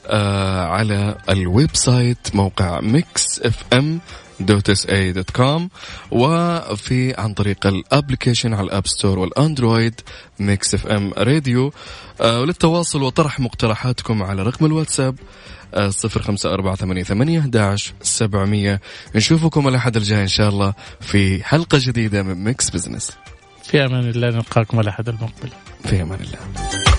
آه 0.07 0.67
على 0.67 1.17
ال 1.29 1.71
website 1.77 2.35
موقع 2.35 2.81
ميكس 2.81 3.41
اف 3.41 3.65
ام 3.73 4.01
dot 4.41 4.71
SA 4.71 4.87
dot 4.87 5.31
com 5.31 5.69
وفي 6.11 7.15
عن 7.19 7.35
طريق 7.35 7.67
ال 7.67 7.74
application 7.74 8.55
على 8.55 8.65
ال 8.65 8.70
App 8.70 8.87
Store 8.87 9.19
والأندرويد 9.19 10.01
ميكس 10.41 10.75
اف 10.75 10.87
ام 10.87 11.13
راديو 11.19 11.73
آه 12.21 12.41
وللتواصل 12.41 13.03
وطرح 13.03 13.41
مقترحاتكم 13.41 14.23
على 14.23 14.43
رقم 14.43 14.67
الواتساب 14.67 15.19
صفر 15.89 16.23
خمسة 16.23 16.55
أربعة 16.55 16.75
ثمانية 16.75 17.03
ثمانية 17.03 17.51
سبعمية. 18.03 18.81
نشوفكم 19.15 19.69
الأحد 19.69 19.97
الجاي 19.97 20.23
إن 20.23 20.29
شاء 20.29 20.49
الله 20.49 20.75
في 21.01 21.45
حلقة 21.45 21.79
جديدة 21.81 22.23
من 22.23 22.45
ميكس 22.45 22.71
بزنس 22.71 23.13
في 23.65 23.85
أمان 23.85 24.11
الله 24.11 24.29
نلقاكم 24.29 24.81
الأحد 24.81 25.09
المقبل. 25.09 25.51
في 25.85 26.03
أمان 26.03 26.19
الله. 26.21 26.90